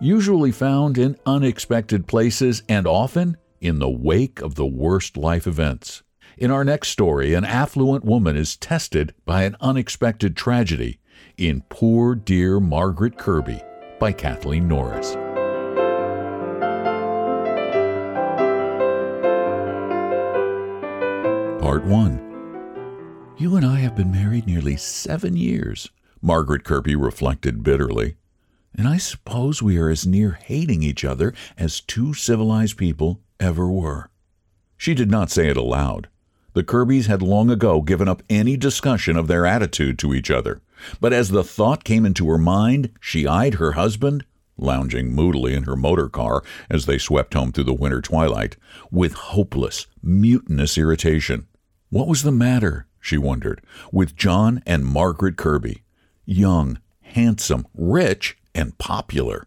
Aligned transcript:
usually 0.00 0.52
found 0.52 0.98
in 0.98 1.16
unexpected 1.24 2.06
places 2.06 2.62
and 2.68 2.86
often 2.86 3.36
in 3.60 3.78
the 3.78 3.90
wake 3.90 4.40
of 4.40 4.54
the 4.54 4.66
worst 4.66 5.16
life 5.16 5.46
events. 5.46 6.02
In 6.36 6.50
our 6.50 6.64
next 6.64 6.88
story, 6.88 7.34
an 7.34 7.44
affluent 7.44 8.04
woman 8.04 8.36
is 8.36 8.56
tested 8.56 9.14
by 9.24 9.44
an 9.44 9.56
unexpected 9.60 10.36
tragedy 10.36 10.98
in 11.36 11.62
Poor 11.68 12.14
Dear 12.14 12.60
Margaret 12.60 13.16
Kirby 13.16 13.60
by 14.00 14.12
Kathleen 14.12 14.66
Norris. 14.66 15.14
Part 21.62 21.84
1 21.84 23.34
You 23.38 23.56
and 23.56 23.64
I 23.64 23.76
have 23.76 23.96
been 23.96 24.10
married 24.10 24.46
nearly 24.46 24.76
seven 24.76 25.36
years, 25.36 25.88
Margaret 26.20 26.64
Kirby 26.64 26.96
reflected 26.96 27.62
bitterly. 27.62 28.16
And 28.76 28.88
I 28.88 28.96
suppose 28.96 29.62
we 29.62 29.78
are 29.78 29.88
as 29.88 30.06
near 30.06 30.32
hating 30.32 30.82
each 30.82 31.04
other 31.04 31.32
as 31.56 31.80
two 31.80 32.12
civilized 32.12 32.76
people 32.76 33.20
ever 33.38 33.70
were. 33.70 34.10
She 34.76 34.94
did 34.94 35.10
not 35.10 35.30
say 35.30 35.48
it 35.48 35.56
aloud. 35.56 36.08
The 36.54 36.64
Kirbys 36.64 37.06
had 37.06 37.22
long 37.22 37.50
ago 37.50 37.80
given 37.80 38.08
up 38.08 38.22
any 38.28 38.56
discussion 38.56 39.16
of 39.16 39.26
their 39.26 39.46
attitude 39.46 39.98
to 40.00 40.14
each 40.14 40.30
other. 40.30 40.60
But 41.00 41.12
as 41.12 41.30
the 41.30 41.44
thought 41.44 41.84
came 41.84 42.04
into 42.04 42.28
her 42.28 42.38
mind, 42.38 42.90
she 43.00 43.26
eyed 43.26 43.54
her 43.54 43.72
husband, 43.72 44.24
lounging 44.56 45.14
moodily 45.14 45.54
in 45.54 45.64
her 45.64 45.76
motor 45.76 46.08
car 46.08 46.42
as 46.70 46.86
they 46.86 46.98
swept 46.98 47.34
home 47.34 47.50
through 47.50 47.64
the 47.64 47.72
winter 47.72 48.00
twilight, 48.00 48.56
with 48.90 49.14
hopeless, 49.14 49.86
mutinous 50.02 50.78
irritation. 50.78 51.46
What 51.90 52.08
was 52.08 52.22
the 52.22 52.32
matter, 52.32 52.86
she 53.00 53.18
wondered, 53.18 53.60
with 53.92 54.16
John 54.16 54.62
and 54.66 54.84
Margaret 54.84 55.36
Kirby? 55.36 55.82
Young, 56.24 56.78
handsome, 57.02 57.66
rich, 57.74 58.36
and 58.54 58.76
popular. 58.78 59.46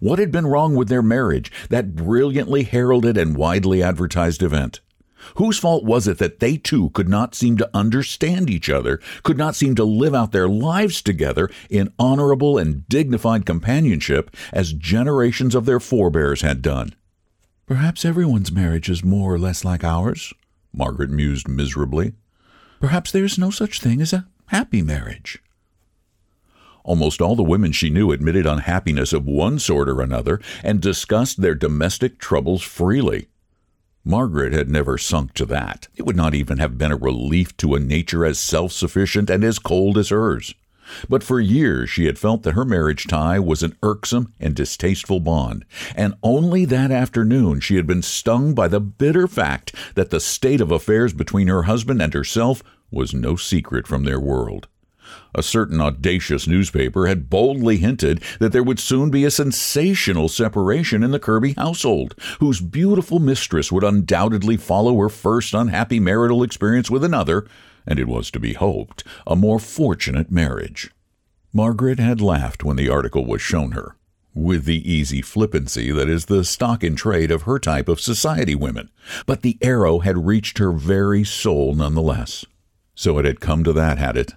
What 0.00 0.18
had 0.18 0.32
been 0.32 0.46
wrong 0.46 0.74
with 0.74 0.88
their 0.88 1.02
marriage, 1.02 1.52
that 1.68 1.94
brilliantly 1.94 2.62
heralded 2.64 3.16
and 3.16 3.36
widely 3.36 3.82
advertised 3.82 4.42
event? 4.42 4.80
Whose 5.36 5.58
fault 5.58 5.84
was 5.84 6.08
it 6.08 6.18
that 6.18 6.40
they 6.40 6.56
two 6.56 6.90
could 6.90 7.08
not 7.08 7.34
seem 7.34 7.56
to 7.58 7.70
understand 7.72 8.50
each 8.50 8.68
other, 8.68 9.00
could 9.22 9.38
not 9.38 9.54
seem 9.54 9.74
to 9.76 9.84
live 9.84 10.14
out 10.14 10.32
their 10.32 10.48
lives 10.48 11.00
together 11.00 11.48
in 11.70 11.92
honorable 11.98 12.58
and 12.58 12.88
dignified 12.88 13.46
companionship 13.46 14.34
as 14.52 14.72
generations 14.72 15.54
of 15.54 15.64
their 15.64 15.80
forebears 15.80 16.42
had 16.42 16.60
done? 16.62 16.94
Perhaps 17.66 18.04
everyone's 18.04 18.50
marriage 18.52 18.88
is 18.88 19.04
more 19.04 19.32
or 19.32 19.38
less 19.38 19.64
like 19.64 19.84
ours, 19.84 20.32
Margaret 20.72 21.10
mused 21.10 21.48
miserably. 21.48 22.14
Perhaps 22.80 23.12
there 23.12 23.24
is 23.24 23.38
no 23.38 23.50
such 23.50 23.80
thing 23.80 24.02
as 24.02 24.12
a 24.12 24.26
happy 24.46 24.82
marriage. 24.82 25.40
Almost 26.84 27.20
all 27.20 27.36
the 27.36 27.42
women 27.42 27.72
she 27.72 27.90
knew 27.90 28.12
admitted 28.12 28.46
unhappiness 28.46 29.12
of 29.12 29.26
one 29.26 29.58
sort 29.58 29.88
or 29.88 30.00
another 30.00 30.40
and 30.64 30.80
discussed 30.80 31.40
their 31.40 31.54
domestic 31.54 32.18
troubles 32.18 32.62
freely. 32.62 33.28
Margaret 34.04 34.52
had 34.52 34.68
never 34.68 34.98
sunk 34.98 35.32
to 35.34 35.46
that. 35.46 35.86
It 35.94 36.04
would 36.04 36.16
not 36.16 36.34
even 36.34 36.58
have 36.58 36.76
been 36.76 36.90
a 36.90 36.96
relief 36.96 37.56
to 37.58 37.74
a 37.74 37.80
nature 37.80 38.24
as 38.24 38.38
self 38.38 38.72
sufficient 38.72 39.30
and 39.30 39.44
as 39.44 39.60
cold 39.60 39.96
as 39.96 40.08
hers. 40.08 40.54
But 41.08 41.22
for 41.22 41.40
years 41.40 41.88
she 41.88 42.06
had 42.06 42.18
felt 42.18 42.42
that 42.42 42.54
her 42.54 42.64
marriage 42.64 43.06
tie 43.06 43.38
was 43.38 43.62
an 43.62 43.76
irksome 43.82 44.32
and 44.40 44.54
distasteful 44.56 45.20
bond, 45.20 45.64
and 45.94 46.14
only 46.22 46.64
that 46.64 46.90
afternoon 46.90 47.60
she 47.60 47.76
had 47.76 47.86
been 47.86 48.02
stung 48.02 48.54
by 48.54 48.66
the 48.66 48.80
bitter 48.80 49.28
fact 49.28 49.74
that 49.94 50.10
the 50.10 50.18
state 50.20 50.60
of 50.60 50.72
affairs 50.72 51.12
between 51.12 51.46
her 51.46 51.62
husband 51.62 52.02
and 52.02 52.12
herself 52.12 52.62
was 52.90 53.14
no 53.14 53.36
secret 53.36 53.86
from 53.86 54.02
their 54.02 54.18
world. 54.20 54.66
A 55.34 55.42
certain 55.42 55.80
audacious 55.80 56.46
newspaper 56.46 57.06
had 57.06 57.30
boldly 57.30 57.78
hinted 57.78 58.22
that 58.38 58.52
there 58.52 58.62
would 58.62 58.78
soon 58.78 59.10
be 59.10 59.24
a 59.24 59.30
sensational 59.30 60.28
separation 60.28 61.02
in 61.02 61.10
the 61.10 61.18
Kirby 61.18 61.54
household, 61.54 62.14
whose 62.38 62.60
beautiful 62.60 63.18
mistress 63.18 63.72
would 63.72 63.84
undoubtedly 63.84 64.58
follow 64.58 64.98
her 64.98 65.08
first 65.08 65.54
unhappy 65.54 65.98
marital 65.98 66.42
experience 66.42 66.90
with 66.90 67.02
another, 67.02 67.46
and 67.86 67.98
it 67.98 68.08
was 68.08 68.30
to 68.30 68.40
be 68.40 68.52
hoped, 68.52 69.04
a 69.26 69.34
more 69.34 69.58
fortunate 69.58 70.30
marriage. 70.30 70.90
Margaret 71.52 71.98
had 71.98 72.20
laughed 72.20 72.62
when 72.62 72.76
the 72.76 72.88
article 72.90 73.24
was 73.24 73.40
shown 73.40 73.72
her, 73.72 73.96
with 74.34 74.64
the 74.64 74.90
easy 74.90 75.22
flippancy 75.22 75.90
that 75.90 76.08
is 76.08 76.26
the 76.26 76.44
stock 76.44 76.84
in 76.84 76.94
trade 76.94 77.30
of 77.30 77.42
her 77.42 77.58
type 77.58 77.88
of 77.88 78.00
society 78.00 78.54
women, 78.54 78.90
but 79.26 79.42
the 79.42 79.58
arrow 79.62 80.00
had 80.00 80.26
reached 80.26 80.58
her 80.58 80.72
very 80.72 81.24
soul 81.24 81.74
none 81.74 81.94
the 81.94 82.02
less. 82.02 82.44
So 82.94 83.18
it 83.18 83.24
had 83.24 83.40
come 83.40 83.64
to 83.64 83.72
that, 83.72 83.96
had 83.98 84.16
it? 84.16 84.34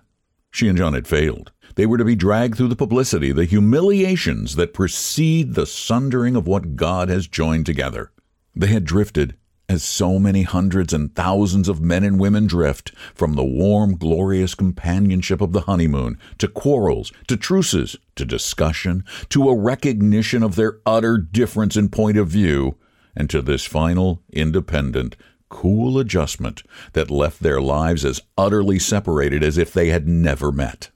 She 0.56 0.70
and 0.70 0.78
John 0.78 0.94
had 0.94 1.06
failed. 1.06 1.52
They 1.76 1.86
were 1.86 1.98
to 1.98 2.06
be 2.06 2.16
dragged 2.16 2.56
through 2.56 2.70
the 2.70 2.78
publicity, 2.78 3.34
the 3.34 3.44
humiliations 3.44 4.56
that 4.56 4.74
precede 4.74 5.54
the 5.54 5.66
sundering 5.66 6.38
of 6.38 6.48
what 6.48 6.78
God 6.78 7.10
has 7.10 7.28
joined 7.28 7.66
together. 7.66 8.14
They 8.56 8.68
had 8.68 8.86
drifted, 8.86 9.36
as 9.68 9.84
so 9.84 10.18
many 10.18 10.44
hundreds 10.44 10.94
and 10.94 11.14
thousands 11.14 11.68
of 11.68 11.82
men 11.82 12.06
and 12.06 12.18
women 12.18 12.48
drift, 12.48 12.94
from 13.14 13.34
the 13.34 13.44
warm, 13.44 13.98
glorious 13.98 14.56
companionship 14.56 15.42
of 15.42 15.52
the 15.52 15.64
honeymoon 15.64 16.18
to 16.38 16.48
quarrels, 16.48 17.12
to 17.28 17.36
truces, 17.36 17.98
to 18.16 18.24
discussion, 18.24 19.04
to 19.28 19.50
a 19.50 19.60
recognition 19.60 20.42
of 20.42 20.56
their 20.56 20.80
utter 20.86 21.18
difference 21.18 21.76
in 21.76 21.90
point 21.90 22.16
of 22.16 22.30
view, 22.30 22.78
and 23.14 23.30
to 23.30 23.42
this 23.42 23.66
final, 23.66 24.22
independent, 24.32 25.18
cool 25.56 25.98
adjustment 25.98 26.64
that 26.92 27.10
left 27.10 27.40
their 27.40 27.62
lives 27.62 28.04
as 28.04 28.22
utterly 28.38 28.78
separated 28.78 29.42
as 29.42 29.58
if 29.58 29.72
they 29.72 29.88
had 29.88 30.06
never 30.06 30.52
met. 30.52 30.90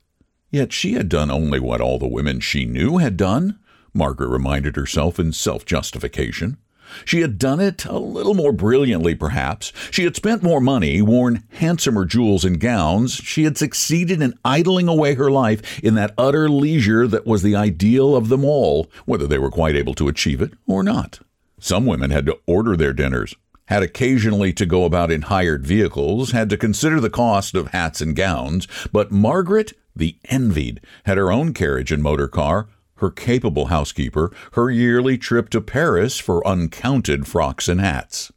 Yet 0.52 0.74
she 0.74 0.94
had 0.94 1.08
done 1.08 1.32
only 1.32 1.62
what 1.62 1.80
all 1.80 1.98
the 1.98 2.08
women 2.08 2.42
she 2.42 2.66
knew 2.66 2.98
had 2.98 3.16
done, 3.16 3.58
Margaret 3.94 4.28
reminded 4.28 4.76
herself 4.76 5.18
in 5.18 5.32
self 5.32 5.66
justification. 5.66 6.58
She 7.06 7.22
had 7.22 7.40
done 7.40 7.62
it 7.62 7.86
a 7.86 7.98
little 7.98 8.34
more 8.34 8.52
brilliantly, 8.52 9.16
perhaps. 9.16 9.72
She 9.92 10.04
had 10.04 10.18
spent 10.18 10.44
more 10.44 10.60
money, 10.60 11.02
worn 11.02 11.44
handsomer 11.52 12.04
jewels 12.04 12.44
and 12.44 12.60
gowns. 12.60 13.14
She 13.14 13.46
had 13.46 13.58
succeeded 13.58 14.22
in 14.22 14.38
idling 14.44 14.90
away 14.90 15.14
her 15.14 15.32
life 15.32 15.80
in 15.82 15.96
that 15.96 16.14
utter 16.18 16.50
leisure 16.50 17.08
that 17.08 17.26
was 17.26 17.44
the 17.44 17.56
ideal 17.56 18.14
of 18.14 18.28
them 18.28 18.44
all, 18.44 18.90
whether 19.06 19.26
they 19.26 19.38
were 19.38 19.52
quite 19.52 19.78
able 19.78 19.94
to 19.94 20.10
achieve 20.10 20.42
it 20.42 20.52
or 20.68 20.84
not. 20.84 21.20
Some 21.60 21.86
women 21.86 22.12
had 22.12 22.26
to 22.26 22.40
order 22.46 22.76
their 22.76 22.94
dinners, 22.94 23.36
had 23.70 23.84
occasionally 23.84 24.52
to 24.52 24.66
go 24.66 24.84
about 24.84 25.12
in 25.12 25.22
hired 25.22 25.66
vehicles, 25.66 26.32
had 26.32 26.50
to 26.50 26.58
consider 26.58 27.00
the 27.00 27.10
cost 27.10 27.54
of 27.54 27.68
hats 27.68 28.02
and 28.02 28.16
gowns, 28.16 28.68
but 28.92 29.12
Margaret, 29.12 29.74
the 29.96 30.18
envied, 30.26 30.82
had 31.06 31.20
her 31.20 31.32
own 31.32 31.54
carriage 31.54 31.92
and 31.92 32.02
motor 32.02 32.28
car, 32.28 32.68
her 32.96 33.12
capable 33.12 33.68
housekeeper, 33.68 34.32
her 34.54 34.72
yearly 34.72 35.20
trip 35.20 35.50
to 35.50 35.62
Paris 35.62 36.18
for 36.18 36.46
uncounted 36.48 37.28
frocks 37.28 37.68
and 37.68 37.80
hats. 37.80 38.32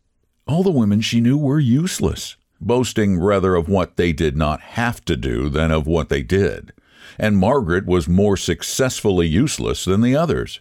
All 0.46 0.62
the 0.62 0.70
women 0.70 1.00
she 1.00 1.18
knew 1.18 1.38
were 1.38 1.58
useless, 1.58 2.36
boasting 2.60 3.18
rather 3.18 3.54
of 3.54 3.70
what 3.70 3.96
they 3.96 4.12
did 4.12 4.36
not 4.36 4.60
have 4.60 5.02
to 5.06 5.16
do 5.16 5.48
than 5.48 5.70
of 5.70 5.86
what 5.86 6.10
they 6.10 6.22
did. 6.22 6.74
And 7.18 7.38
Margaret 7.38 7.86
was 7.86 8.06
more 8.06 8.36
successfully 8.36 9.28
useless 9.28 9.86
than 9.86 10.02
the 10.02 10.14
others. 10.14 10.60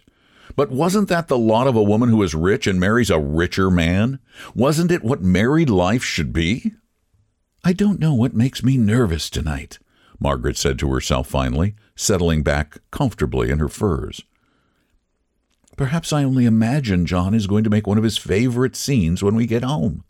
But 0.56 0.70
wasn't 0.70 1.08
that 1.08 1.28
the 1.28 1.38
lot 1.38 1.66
of 1.66 1.76
a 1.76 1.82
woman 1.82 2.08
who 2.08 2.22
is 2.22 2.34
rich 2.34 2.66
and 2.66 2.78
marries 2.78 3.10
a 3.10 3.18
richer 3.18 3.70
man? 3.70 4.18
Wasn't 4.54 4.90
it 4.90 5.04
what 5.04 5.22
married 5.22 5.70
life 5.70 6.04
should 6.04 6.32
be? 6.32 6.72
I 7.64 7.72
don't 7.72 8.00
know 8.00 8.14
what 8.14 8.34
makes 8.34 8.62
me 8.62 8.76
nervous 8.76 9.30
tonight, 9.30 9.78
Margaret 10.18 10.56
said 10.56 10.78
to 10.80 10.92
herself 10.92 11.28
finally, 11.28 11.74
settling 11.94 12.42
back 12.42 12.78
comfortably 12.90 13.50
in 13.50 13.60
her 13.60 13.68
furs. 13.68 14.22
Perhaps 15.76 16.12
I 16.12 16.24
only 16.24 16.44
imagine 16.44 17.06
John 17.06 17.34
is 17.34 17.46
going 17.46 17.64
to 17.64 17.70
make 17.70 17.86
one 17.86 17.98
of 17.98 18.04
his 18.04 18.18
favorite 18.18 18.76
scenes 18.76 19.22
when 19.22 19.34
we 19.34 19.46
get 19.46 19.64
home. 19.64 20.04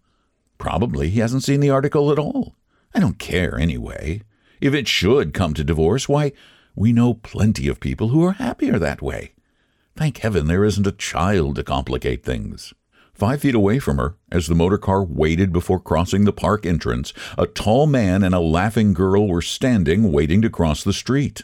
Probably 0.58 1.10
he 1.10 1.20
hasn't 1.20 1.44
seen 1.44 1.60
the 1.60 1.70
article 1.70 2.10
at 2.10 2.18
all. 2.18 2.56
I 2.94 3.00
don't 3.00 3.18
care 3.18 3.58
anyway. 3.58 4.22
If 4.60 4.74
it 4.74 4.88
should 4.88 5.34
come 5.34 5.54
to 5.54 5.64
divorce, 5.64 6.08
why, 6.08 6.32
we 6.74 6.92
know 6.92 7.14
plenty 7.14 7.68
of 7.68 7.80
people 7.80 8.08
who 8.08 8.24
are 8.24 8.32
happier 8.32 8.78
that 8.78 9.02
way. 9.02 9.32
Thank 9.94 10.18
heaven 10.18 10.46
there 10.46 10.64
isn't 10.64 10.86
a 10.86 10.92
child 10.92 11.56
to 11.56 11.64
complicate 11.64 12.24
things. 12.24 12.72
Five 13.14 13.42
feet 13.42 13.54
away 13.54 13.78
from 13.78 13.98
her, 13.98 14.16
as 14.30 14.46
the 14.46 14.54
motor 14.54 14.78
car 14.78 15.04
waited 15.04 15.52
before 15.52 15.78
crossing 15.78 16.24
the 16.24 16.32
park 16.32 16.64
entrance, 16.64 17.12
a 17.36 17.46
tall 17.46 17.86
man 17.86 18.22
and 18.22 18.34
a 18.34 18.40
laughing 18.40 18.94
girl 18.94 19.28
were 19.28 19.42
standing 19.42 20.10
waiting 20.10 20.40
to 20.42 20.50
cross 20.50 20.82
the 20.82 20.94
street. 20.94 21.42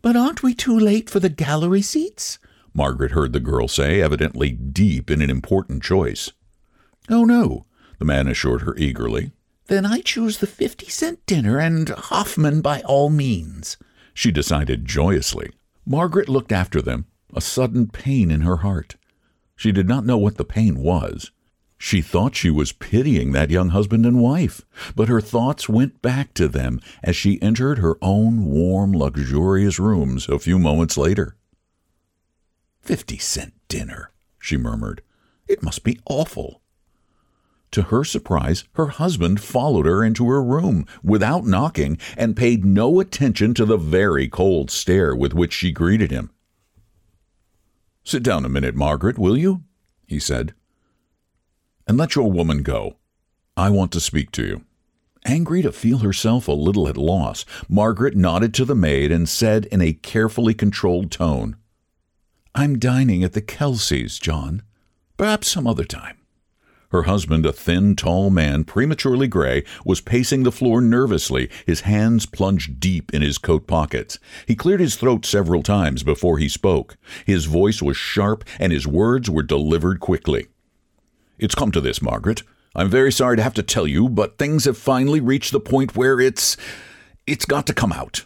But 0.00 0.16
aren't 0.16 0.42
we 0.42 0.54
too 0.54 0.78
late 0.78 1.10
for 1.10 1.20
the 1.20 1.28
gallery 1.28 1.82
seats? 1.82 2.38
Margaret 2.72 3.12
heard 3.12 3.32
the 3.32 3.40
girl 3.40 3.68
say, 3.68 4.00
evidently 4.00 4.50
deep 4.50 5.10
in 5.10 5.20
an 5.20 5.30
important 5.30 5.82
choice. 5.82 6.32
Oh, 7.10 7.24
no, 7.24 7.66
the 7.98 8.04
man 8.04 8.26
assured 8.26 8.62
her 8.62 8.74
eagerly. 8.76 9.32
Then 9.66 9.84
I 9.84 10.00
choose 10.00 10.38
the 10.38 10.46
fifty 10.46 10.88
cent 10.88 11.24
dinner 11.26 11.58
and 11.58 11.88
Hoffman 11.88 12.60
by 12.62 12.80
all 12.82 13.10
means, 13.10 13.76
she 14.14 14.30
decided 14.30 14.86
joyously. 14.86 15.50
Margaret 15.84 16.28
looked 16.28 16.52
after 16.52 16.80
them, 16.80 17.06
a 17.34 17.40
sudden 17.40 17.88
pain 17.88 18.30
in 18.30 18.42
her 18.42 18.58
heart. 18.58 18.96
She 19.56 19.72
did 19.72 19.88
not 19.88 20.04
know 20.04 20.18
what 20.18 20.36
the 20.36 20.44
pain 20.44 20.78
was. 20.78 21.30
She 21.78 22.00
thought 22.00 22.34
she 22.34 22.50
was 22.50 22.72
pitying 22.72 23.32
that 23.32 23.50
young 23.50 23.70
husband 23.70 24.06
and 24.06 24.20
wife, 24.20 24.62
but 24.94 25.08
her 25.08 25.20
thoughts 25.20 25.68
went 25.68 26.00
back 26.00 26.32
to 26.34 26.48
them 26.48 26.80
as 27.02 27.16
she 27.16 27.40
entered 27.42 27.78
her 27.78 27.96
own 28.00 28.46
warm, 28.46 28.92
luxurious 28.92 29.78
rooms 29.78 30.28
a 30.28 30.38
few 30.38 30.58
moments 30.58 30.96
later. 30.96 31.36
Fifty 32.80 33.18
cent 33.18 33.52
dinner, 33.68 34.10
she 34.38 34.56
murmured. 34.56 35.02
It 35.48 35.62
must 35.62 35.84
be 35.84 36.00
awful. 36.06 36.62
To 37.72 37.82
her 37.82 38.04
surprise, 38.04 38.64
her 38.72 38.86
husband 38.86 39.40
followed 39.40 39.86
her 39.86 40.02
into 40.02 40.26
her 40.28 40.42
room 40.42 40.86
without 41.02 41.44
knocking 41.44 41.98
and 42.16 42.36
paid 42.36 42.64
no 42.64 43.00
attention 43.00 43.52
to 43.54 43.64
the 43.66 43.76
very 43.76 44.28
cold 44.28 44.70
stare 44.70 45.14
with 45.14 45.34
which 45.34 45.52
she 45.52 45.72
greeted 45.72 46.10
him. 46.10 46.30
Sit 48.06 48.22
down 48.22 48.44
a 48.44 48.48
minute, 48.48 48.76
Margaret, 48.76 49.18
will 49.18 49.36
you? 49.36 49.64
he 50.06 50.20
said. 50.20 50.54
And 51.88 51.98
let 51.98 52.14
your 52.14 52.30
woman 52.30 52.62
go. 52.62 52.98
I 53.56 53.68
want 53.68 53.90
to 53.92 54.00
speak 54.00 54.30
to 54.32 54.46
you. 54.46 54.64
Angry 55.24 55.60
to 55.62 55.72
feel 55.72 55.98
herself 55.98 56.46
a 56.46 56.52
little 56.52 56.86
at 56.86 56.96
loss, 56.96 57.44
Margaret 57.68 58.14
nodded 58.14 58.54
to 58.54 58.64
the 58.64 58.76
maid 58.76 59.10
and 59.10 59.28
said 59.28 59.64
in 59.66 59.80
a 59.80 59.92
carefully 59.92 60.54
controlled 60.54 61.10
tone, 61.10 61.56
I'm 62.54 62.78
dining 62.78 63.24
at 63.24 63.32
the 63.32 63.42
Kelseys, 63.42 64.20
John. 64.20 64.62
Perhaps 65.16 65.48
some 65.48 65.66
other 65.66 65.84
time. 65.84 66.16
Her 66.90 67.04
husband, 67.04 67.44
a 67.46 67.52
thin, 67.52 67.96
tall 67.96 68.30
man, 68.30 68.64
prematurely 68.64 69.28
gray, 69.28 69.64
was 69.84 70.00
pacing 70.00 70.42
the 70.42 70.52
floor 70.52 70.80
nervously, 70.80 71.50
his 71.66 71.82
hands 71.82 72.26
plunged 72.26 72.78
deep 72.80 73.12
in 73.12 73.22
his 73.22 73.38
coat 73.38 73.66
pockets. 73.66 74.18
He 74.46 74.54
cleared 74.54 74.80
his 74.80 74.96
throat 74.96 75.26
several 75.26 75.62
times 75.62 76.02
before 76.02 76.38
he 76.38 76.48
spoke. 76.48 76.96
His 77.24 77.46
voice 77.46 77.82
was 77.82 77.96
sharp, 77.96 78.44
and 78.58 78.72
his 78.72 78.86
words 78.86 79.28
were 79.28 79.42
delivered 79.42 80.00
quickly. 80.00 80.46
It's 81.38 81.54
come 81.54 81.72
to 81.72 81.80
this, 81.80 82.00
Margaret. 82.00 82.42
I'm 82.74 82.90
very 82.90 83.12
sorry 83.12 83.36
to 83.36 83.42
have 83.42 83.54
to 83.54 83.62
tell 83.62 83.86
you, 83.86 84.08
but 84.08 84.38
things 84.38 84.64
have 84.66 84.78
finally 84.78 85.20
reached 85.20 85.52
the 85.52 85.60
point 85.60 85.96
where 85.96 86.20
it's. 86.20 86.56
it's 87.26 87.46
got 87.46 87.66
to 87.66 87.74
come 87.74 87.92
out. 87.92 88.24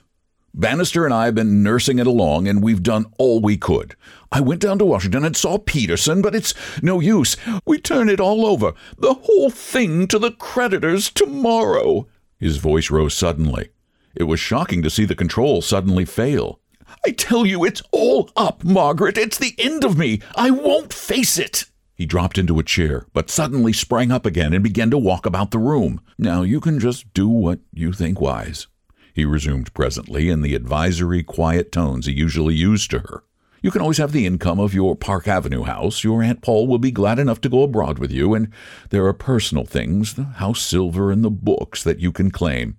Bannister 0.52 1.04
and 1.04 1.14
I 1.14 1.26
have 1.26 1.34
been 1.36 1.62
nursing 1.62 2.00
it 2.00 2.08
along, 2.08 2.48
and 2.48 2.62
we've 2.62 2.82
done 2.82 3.06
all 3.18 3.40
we 3.40 3.56
could. 3.56 3.94
I 4.32 4.40
went 4.40 4.60
down 4.60 4.78
to 4.80 4.84
Washington 4.84 5.24
and 5.24 5.36
saw 5.36 5.58
Peterson, 5.58 6.22
but 6.22 6.34
it's 6.34 6.54
no 6.82 6.98
use. 6.98 7.36
We 7.64 7.78
turn 7.78 8.08
it 8.08 8.18
all 8.18 8.44
over, 8.44 8.74
the 8.98 9.14
whole 9.14 9.50
thing 9.50 10.08
to 10.08 10.18
the 10.18 10.32
creditors 10.32 11.08
tomorrow. 11.08 12.08
His 12.36 12.56
voice 12.56 12.90
rose 12.90 13.14
suddenly. 13.14 13.68
It 14.16 14.24
was 14.24 14.40
shocking 14.40 14.82
to 14.82 14.90
see 14.90 15.04
the 15.04 15.14
control 15.14 15.62
suddenly 15.62 16.04
fail. 16.04 16.58
I 17.06 17.12
tell 17.12 17.46
you, 17.46 17.64
it's 17.64 17.82
all 17.92 18.30
up, 18.36 18.64
Margaret. 18.64 19.16
It's 19.16 19.38
the 19.38 19.54
end 19.56 19.84
of 19.84 19.96
me. 19.96 20.20
I 20.34 20.50
won't 20.50 20.92
face 20.92 21.38
it. 21.38 21.66
He 21.94 22.06
dropped 22.06 22.38
into 22.38 22.58
a 22.58 22.64
chair, 22.64 23.06
but 23.12 23.30
suddenly 23.30 23.72
sprang 23.72 24.10
up 24.10 24.26
again 24.26 24.52
and 24.52 24.64
began 24.64 24.90
to 24.90 24.98
walk 24.98 25.26
about 25.26 25.52
the 25.52 25.58
room. 25.58 26.00
Now 26.18 26.42
you 26.42 26.58
can 26.58 26.80
just 26.80 27.14
do 27.14 27.28
what 27.28 27.60
you 27.72 27.92
think 27.92 28.20
wise 28.20 28.66
he 29.14 29.24
resumed 29.24 29.72
presently 29.74 30.28
in 30.28 30.42
the 30.42 30.54
advisory, 30.54 31.22
quiet 31.22 31.72
tones 31.72 32.06
he 32.06 32.12
usually 32.12 32.54
used 32.54 32.90
to 32.90 33.00
her. 33.00 33.24
You 33.62 33.70
can 33.70 33.82
always 33.82 33.98
have 33.98 34.12
the 34.12 34.24
income 34.24 34.58
of 34.58 34.72
your 34.72 34.96
Park 34.96 35.28
Avenue 35.28 35.64
house. 35.64 36.02
Your 36.02 36.22
Aunt 36.22 36.40
Paul 36.40 36.66
will 36.66 36.78
be 36.78 36.90
glad 36.90 37.18
enough 37.18 37.40
to 37.42 37.50
go 37.50 37.62
abroad 37.62 37.98
with 37.98 38.10
you, 38.10 38.32
and 38.34 38.50
there 38.88 39.04
are 39.04 39.12
personal 39.12 39.64
things, 39.64 40.14
the 40.14 40.24
house 40.24 40.62
silver 40.62 41.10
and 41.10 41.22
the 41.22 41.30
books 41.30 41.82
that 41.84 42.00
you 42.00 42.10
can 42.10 42.30
claim. 42.30 42.78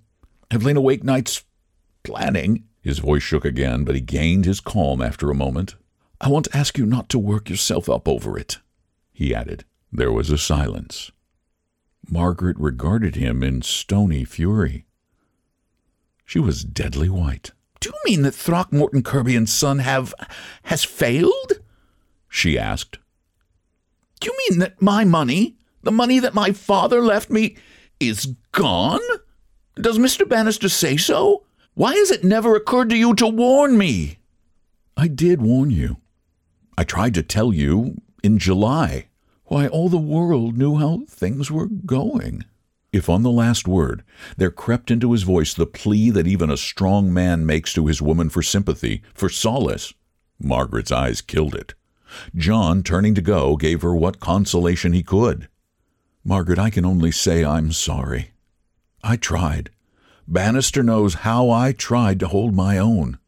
Have 0.49 0.63
lain 0.63 0.77
awake 0.77 1.03
nights 1.03 1.43
planning. 2.03 2.63
His 2.81 2.97
voice 2.97 3.21
shook 3.21 3.45
again, 3.45 3.83
but 3.83 3.93
he 3.93 4.01
gained 4.01 4.45
his 4.45 4.59
calm 4.59 5.01
after 5.01 5.29
a 5.29 5.35
moment. 5.35 5.75
I 6.19 6.29
want 6.29 6.45
to 6.45 6.57
ask 6.57 6.77
you 6.77 6.85
not 6.85 7.09
to 7.09 7.19
work 7.19 7.49
yourself 7.49 7.89
up 7.89 8.07
over 8.07 8.37
it, 8.37 8.57
he 9.11 9.35
added. 9.35 9.65
There 9.91 10.11
was 10.11 10.29
a 10.29 10.37
silence. 10.37 11.11
Margaret 12.09 12.57
regarded 12.59 13.15
him 13.15 13.43
in 13.43 13.61
stony 13.61 14.25
fury. 14.25 14.85
She 16.31 16.39
was 16.39 16.63
deadly 16.63 17.09
white. 17.09 17.51
Do 17.81 17.89
you 17.89 17.95
mean 18.05 18.21
that 18.21 18.33
Throckmorton 18.33 19.03
Kirby 19.03 19.35
and 19.35 19.49
Son 19.49 19.79
have 19.79 20.13
has 20.63 20.81
failed? 20.81 21.59
she 22.29 22.57
asked. 22.57 22.99
Do 24.21 24.29
you 24.29 24.37
mean 24.37 24.59
that 24.59 24.81
my 24.81 25.03
money, 25.03 25.57
the 25.83 25.91
money 25.91 26.19
that 26.19 26.33
my 26.33 26.53
father 26.53 27.01
left 27.01 27.29
me, 27.29 27.57
is 27.99 28.33
gone? 28.53 29.01
Does 29.75 29.97
Mr. 29.97 30.25
Bannister 30.25 30.69
say 30.69 30.95
so? 30.95 31.43
Why 31.73 31.95
has 31.95 32.11
it 32.11 32.23
never 32.23 32.55
occurred 32.55 32.91
to 32.91 32.97
you 32.97 33.13
to 33.15 33.27
warn 33.27 33.77
me? 33.77 34.19
I 34.95 35.09
did 35.09 35.41
warn 35.41 35.69
you. 35.69 35.97
I 36.77 36.85
tried 36.85 37.13
to 37.15 37.23
tell 37.23 37.51
you 37.51 37.97
in 38.23 38.37
July. 38.37 39.09
Why, 39.47 39.67
all 39.67 39.89
the 39.89 39.97
world 39.97 40.57
knew 40.57 40.77
how 40.77 41.01
things 41.09 41.51
were 41.51 41.67
going. 41.67 42.45
If 42.93 43.07
on 43.07 43.23
the 43.23 43.31
last 43.31 43.69
word 43.69 44.03
there 44.35 44.51
crept 44.51 44.91
into 44.91 45.13
his 45.13 45.23
voice 45.23 45.53
the 45.53 45.65
plea 45.65 46.09
that 46.09 46.27
even 46.27 46.51
a 46.51 46.57
strong 46.57 47.13
man 47.13 47.45
makes 47.45 47.73
to 47.73 47.87
his 47.87 48.01
woman 48.01 48.29
for 48.29 48.41
sympathy, 48.41 49.01
for 49.13 49.29
solace, 49.29 49.93
Margaret's 50.39 50.91
eyes 50.91 51.21
killed 51.21 51.55
it. 51.55 51.73
John, 52.35 52.83
turning 52.83 53.15
to 53.15 53.21
go, 53.21 53.55
gave 53.55 53.81
her 53.81 53.95
what 53.95 54.19
consolation 54.19 54.91
he 54.91 55.03
could. 55.03 55.47
Margaret, 56.25 56.59
I 56.59 56.69
can 56.69 56.85
only 56.85 57.11
say 57.11 57.45
I'm 57.45 57.71
sorry. 57.71 58.31
I 59.01 59.15
tried. 59.15 59.69
Bannister 60.27 60.83
knows 60.83 61.15
how 61.15 61.49
I 61.49 61.71
tried 61.71 62.19
to 62.19 62.27
hold 62.27 62.53
my 62.53 62.77
own. 62.77 63.19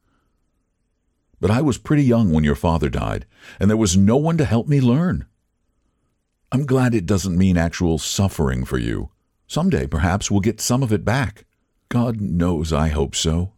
But 1.39 1.51
I 1.51 1.61
was 1.61 1.77
pretty 1.77 2.03
young 2.03 2.31
when 2.31 2.43
your 2.43 2.55
father 2.55 2.89
died, 2.89 3.25
and 3.59 3.69
there 3.69 3.77
was 3.77 3.95
no 3.95 4.17
one 4.17 4.37
to 4.37 4.45
help 4.45 4.67
me 4.67 4.81
learn. 4.81 5.25
I'm 6.51 6.65
glad 6.65 6.93
it 6.93 7.05
doesn't 7.05 7.37
mean 7.37 7.57
actual 7.57 7.97
suffering 7.97 8.63
for 8.63 8.77
you, 8.77 9.09
Someday, 9.53 9.85
perhaps, 9.85 10.31
we'll 10.31 10.39
get 10.39 10.59
some 10.59 10.81
of 10.81 10.91
it 10.91 11.05
back. 11.05 11.45
God 11.87 12.19
knows 12.19 12.73
I 12.73 12.87
hope 12.87 13.13
so. 13.13 13.53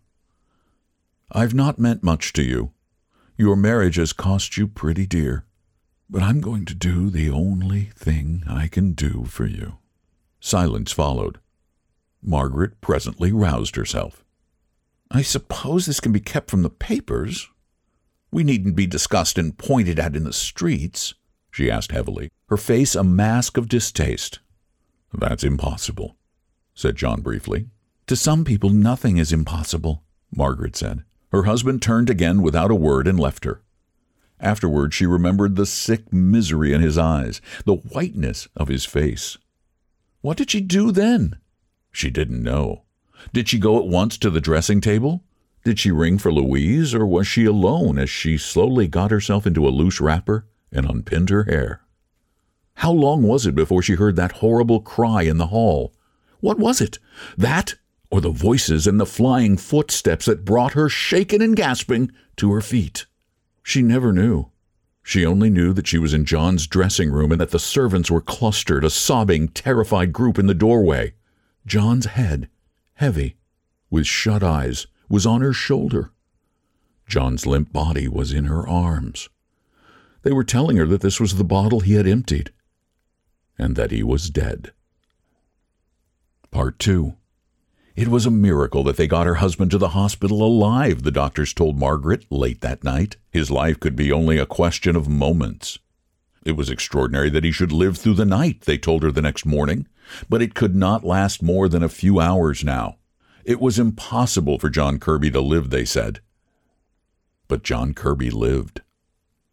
I've 1.31 1.53
not 1.53 1.79
meant 1.79 2.03
much 2.03 2.33
to 2.33 2.43
you. 2.43 2.73
Your 3.37 3.55
marriage 3.55 3.95
has 3.95 4.11
cost 4.11 4.57
you 4.57 4.67
pretty 4.67 5.05
dear. 5.05 5.45
But 6.09 6.21
I'm 6.21 6.41
going 6.41 6.65
to 6.65 6.75
do 6.75 7.09
the 7.09 7.29
only 7.29 7.91
thing 7.95 8.43
I 8.45 8.67
can 8.67 8.91
do 8.91 9.23
for 9.23 9.45
you. 9.45 9.77
Silence 10.41 10.91
followed. 10.91 11.39
Margaret 12.21 12.81
presently 12.81 13.31
roused 13.31 13.77
herself. 13.77 14.25
I 15.09 15.21
suppose 15.21 15.85
this 15.85 16.01
can 16.01 16.11
be 16.11 16.19
kept 16.19 16.51
from 16.51 16.63
the 16.63 16.69
papers. 16.69 17.47
We 18.31 18.43
needn't 18.43 18.75
be 18.75 18.85
discussed 18.85 19.37
and 19.37 19.57
pointed 19.57 19.97
at 19.97 20.17
in 20.17 20.25
the 20.25 20.33
streets, 20.33 21.13
she 21.51 21.71
asked 21.71 21.93
heavily, 21.93 22.31
her 22.49 22.57
face 22.57 22.95
a 22.95 23.03
mask 23.05 23.55
of 23.55 23.69
distaste. 23.69 24.39
That's 25.17 25.43
impossible, 25.43 26.17
said 26.73 26.95
John 26.95 27.21
briefly. 27.21 27.67
To 28.07 28.15
some 28.15 28.43
people, 28.43 28.69
nothing 28.69 29.17
is 29.17 29.31
impossible, 29.31 30.03
Margaret 30.31 30.75
said. 30.75 31.03
Her 31.31 31.43
husband 31.43 31.81
turned 31.81 32.09
again 32.09 32.41
without 32.41 32.71
a 32.71 32.75
word 32.75 33.07
and 33.07 33.19
left 33.19 33.45
her. 33.45 33.61
Afterward, 34.39 34.93
she 34.93 35.05
remembered 35.05 35.55
the 35.55 35.65
sick 35.65 36.11
misery 36.11 36.73
in 36.73 36.81
his 36.81 36.97
eyes, 36.97 37.41
the 37.65 37.75
whiteness 37.75 38.47
of 38.55 38.67
his 38.67 38.85
face. 38.85 39.37
What 40.21 40.37
did 40.37 40.51
she 40.51 40.61
do 40.61 40.91
then? 40.91 41.37
She 41.91 42.09
didn't 42.09 42.43
know. 42.43 42.83
Did 43.33 43.47
she 43.47 43.57
go 43.57 43.79
at 43.79 43.87
once 43.87 44.17
to 44.17 44.29
the 44.29 44.41
dressing 44.41 44.81
table? 44.81 45.23
Did 45.63 45.79
she 45.79 45.91
ring 45.91 46.17
for 46.17 46.31
Louise, 46.31 46.93
or 46.93 47.05
was 47.05 47.25
she 47.27 47.45
alone 47.45 47.97
as 47.97 48.09
she 48.09 48.37
slowly 48.37 48.87
got 48.87 49.11
herself 49.11 49.47
into 49.47 49.67
a 49.67 49.69
loose 49.69 49.99
wrapper 50.01 50.45
and 50.71 50.85
unpinned 50.85 51.29
her 51.29 51.45
hair? 51.45 51.81
How 52.75 52.91
long 52.91 53.23
was 53.23 53.47
it 53.47 53.55
before 53.55 53.81
she 53.81 53.93
heard 53.93 54.15
that 54.15 54.43
horrible 54.43 54.79
cry 54.79 55.23
in 55.23 55.37
the 55.37 55.47
hall? 55.47 55.91
What 56.39 56.59
was 56.59 56.81
it? 56.81 56.99
That 57.35 57.75
or 58.11 58.21
the 58.21 58.29
voices 58.29 58.85
and 58.85 58.99
the 58.99 59.07
flying 59.07 59.57
footsteps 59.57 60.27
that 60.27 60.45
brought 60.45 60.73
her, 60.73 60.87
shaken 60.87 61.41
and 61.41 61.55
gasping, 61.55 62.11
to 62.37 62.51
her 62.51 62.61
feet? 62.61 63.07
She 63.63 63.81
never 63.81 64.13
knew. 64.13 64.51
She 65.01 65.25
only 65.25 65.49
knew 65.49 65.73
that 65.73 65.87
she 65.87 65.97
was 65.97 66.13
in 66.13 66.25
John's 66.25 66.67
dressing 66.67 67.11
room 67.11 67.31
and 67.31 67.41
that 67.41 67.49
the 67.49 67.59
servants 67.59 68.11
were 68.11 68.21
clustered, 68.21 68.83
a 68.83 68.89
sobbing, 68.89 69.47
terrified 69.47 70.13
group 70.13 70.37
in 70.37 70.45
the 70.45 70.53
doorway. 70.53 71.15
John's 71.65 72.05
head, 72.05 72.49
heavy, 72.95 73.35
with 73.89 74.05
shut 74.05 74.43
eyes, 74.43 74.85
was 75.09 75.25
on 75.25 75.41
her 75.41 75.53
shoulder. 75.53 76.11
John's 77.07 77.47
limp 77.47 77.73
body 77.73 78.07
was 78.07 78.31
in 78.31 78.45
her 78.45 78.67
arms. 78.67 79.29
They 80.21 80.33
were 80.33 80.43
telling 80.43 80.77
her 80.77 80.85
that 80.85 81.01
this 81.01 81.19
was 81.19 81.35
the 81.35 81.43
bottle 81.43 81.79
he 81.79 81.93
had 81.93 82.05
emptied 82.05 82.51
and 83.57 83.75
that 83.75 83.91
he 83.91 84.03
was 84.03 84.29
dead. 84.29 84.71
Part 86.51 86.79
2 86.79 87.15
It 87.95 88.07
was 88.07 88.25
a 88.25 88.31
miracle 88.31 88.83
that 88.83 88.97
they 88.97 89.07
got 89.07 89.27
her 89.27 89.35
husband 89.35 89.71
to 89.71 89.77
the 89.77 89.89
hospital 89.89 90.41
alive, 90.41 91.03
the 91.03 91.11
doctors 91.11 91.53
told 91.53 91.77
Margaret 91.77 92.25
late 92.29 92.61
that 92.61 92.83
night. 92.83 93.17
His 93.29 93.51
life 93.51 93.79
could 93.79 93.95
be 93.95 94.11
only 94.11 94.37
a 94.37 94.45
question 94.45 94.95
of 94.95 95.07
moments. 95.07 95.79
It 96.45 96.55
was 96.55 96.69
extraordinary 96.69 97.29
that 97.31 97.43
he 97.43 97.51
should 97.51 97.71
live 97.71 97.97
through 97.97 98.13
the 98.13 98.25
night, 98.25 98.61
they 98.61 98.77
told 98.77 99.03
her 99.03 99.11
the 99.11 99.21
next 99.21 99.45
morning, 99.45 99.87
but 100.29 100.41
it 100.41 100.53
could 100.53 100.75
not 100.75 101.03
last 101.03 101.41
more 101.41 101.67
than 101.67 101.83
a 101.83 101.89
few 101.89 102.19
hours 102.19 102.63
now. 102.63 102.97
It 103.43 103.59
was 103.59 103.79
impossible 103.79 104.59
for 104.59 104.69
John 104.69 104.99
Kirby 104.99 105.31
to 105.31 105.41
live, 105.41 105.71
they 105.71 105.85
said. 105.85 106.19
But 107.47 107.63
John 107.63 107.93
Kirby 107.93 108.29
lived. 108.29 108.81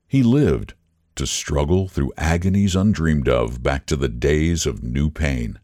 He 0.07 0.23
lived 0.23 0.75
to 1.17 1.27
struggle 1.27 1.89
through 1.89 2.13
agonies 2.17 2.75
undreamed 2.75 3.29
of 3.29 3.63
back 3.63 3.87
to 3.87 3.97
the 3.97 4.09
days 4.09 4.67
of 4.67 4.83
new 4.83 5.11
pain. 5.11 5.59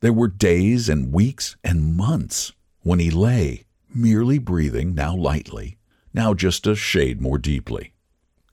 There 0.00 0.12
were 0.12 0.28
days 0.28 0.88
and 0.88 1.12
weeks 1.12 1.56
and 1.62 1.96
months 1.96 2.52
when 2.82 2.98
he 2.98 3.10
lay, 3.10 3.64
merely 3.94 4.38
breathing, 4.38 4.94
now 4.94 5.14
lightly, 5.14 5.78
now 6.12 6.34
just 6.34 6.66
a 6.66 6.74
shade 6.74 7.20
more 7.20 7.38
deeply. 7.38 7.92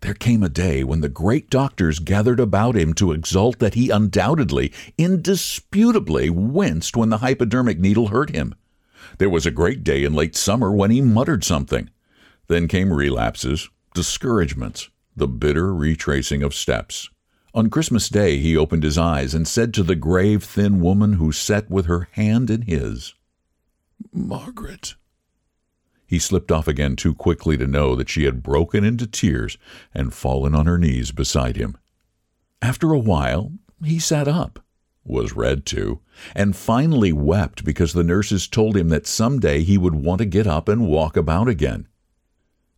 There 0.01 0.13
came 0.13 0.43
a 0.43 0.49
day 0.49 0.83
when 0.83 1.01
the 1.01 1.09
great 1.09 1.49
doctors 1.49 1.99
gathered 1.99 2.39
about 2.39 2.75
him 2.75 2.93
to 2.95 3.11
exult 3.11 3.59
that 3.59 3.73
he 3.73 3.89
undoubtedly, 3.89 4.71
indisputably 4.97 6.29
winced 6.29 6.95
when 6.95 7.09
the 7.09 7.17
hypodermic 7.17 7.79
needle 7.79 8.07
hurt 8.07 8.29
him. 8.29 8.55
There 9.17 9.29
was 9.29 9.45
a 9.45 9.51
great 9.51 9.83
day 9.83 10.03
in 10.03 10.13
late 10.13 10.35
summer 10.35 10.71
when 10.71 10.91
he 10.91 11.01
muttered 11.01 11.43
something. 11.43 11.89
Then 12.47 12.67
came 12.67 12.93
relapses, 12.93 13.69
discouragements, 13.93 14.89
the 15.19 15.27
bitter 15.27 15.73
retracing 15.73 16.41
of 16.41 16.55
steps. 16.55 17.09
On 17.53 17.69
Christmas 17.69 18.09
Day 18.09 18.37
he 18.37 18.57
opened 18.57 18.83
his 18.83 18.97
eyes 18.97 19.33
and 19.33 19.47
said 19.47 19.73
to 19.73 19.83
the 19.83 19.95
grave, 19.95 20.43
thin 20.43 20.79
woman 20.79 21.13
who 21.13 21.31
sat 21.31 21.69
with 21.69 21.85
her 21.85 22.07
hand 22.13 22.49
in 22.49 22.63
his, 22.63 23.13
Margaret. 24.13 24.95
He 26.05 26.19
slipped 26.19 26.51
off 26.51 26.67
again 26.67 26.95
too 26.95 27.13
quickly 27.13 27.57
to 27.57 27.67
know 27.67 27.95
that 27.95 28.09
she 28.09 28.23
had 28.23 28.41
broken 28.41 28.83
into 28.83 29.05
tears 29.05 29.57
and 29.93 30.13
fallen 30.13 30.55
on 30.55 30.65
her 30.65 30.77
knees 30.77 31.11
beside 31.11 31.55
him. 31.57 31.77
After 32.61 32.91
a 32.91 32.99
while, 32.99 33.51
he 33.83 33.99
sat 33.99 34.27
up, 34.27 34.63
was 35.03 35.33
read 35.33 35.65
to, 35.67 35.99
and 36.35 36.55
finally 36.55 37.11
wept 37.11 37.63
because 37.63 37.93
the 37.93 38.03
nurses 38.03 38.47
told 38.47 38.77
him 38.77 38.89
that 38.89 39.07
some 39.07 39.39
day 39.39 39.63
he 39.63 39.77
would 39.77 39.95
want 39.95 40.19
to 40.19 40.25
get 40.25 40.47
up 40.47 40.67
and 40.67 40.87
walk 40.87 41.17
about 41.17 41.47
again. 41.47 41.87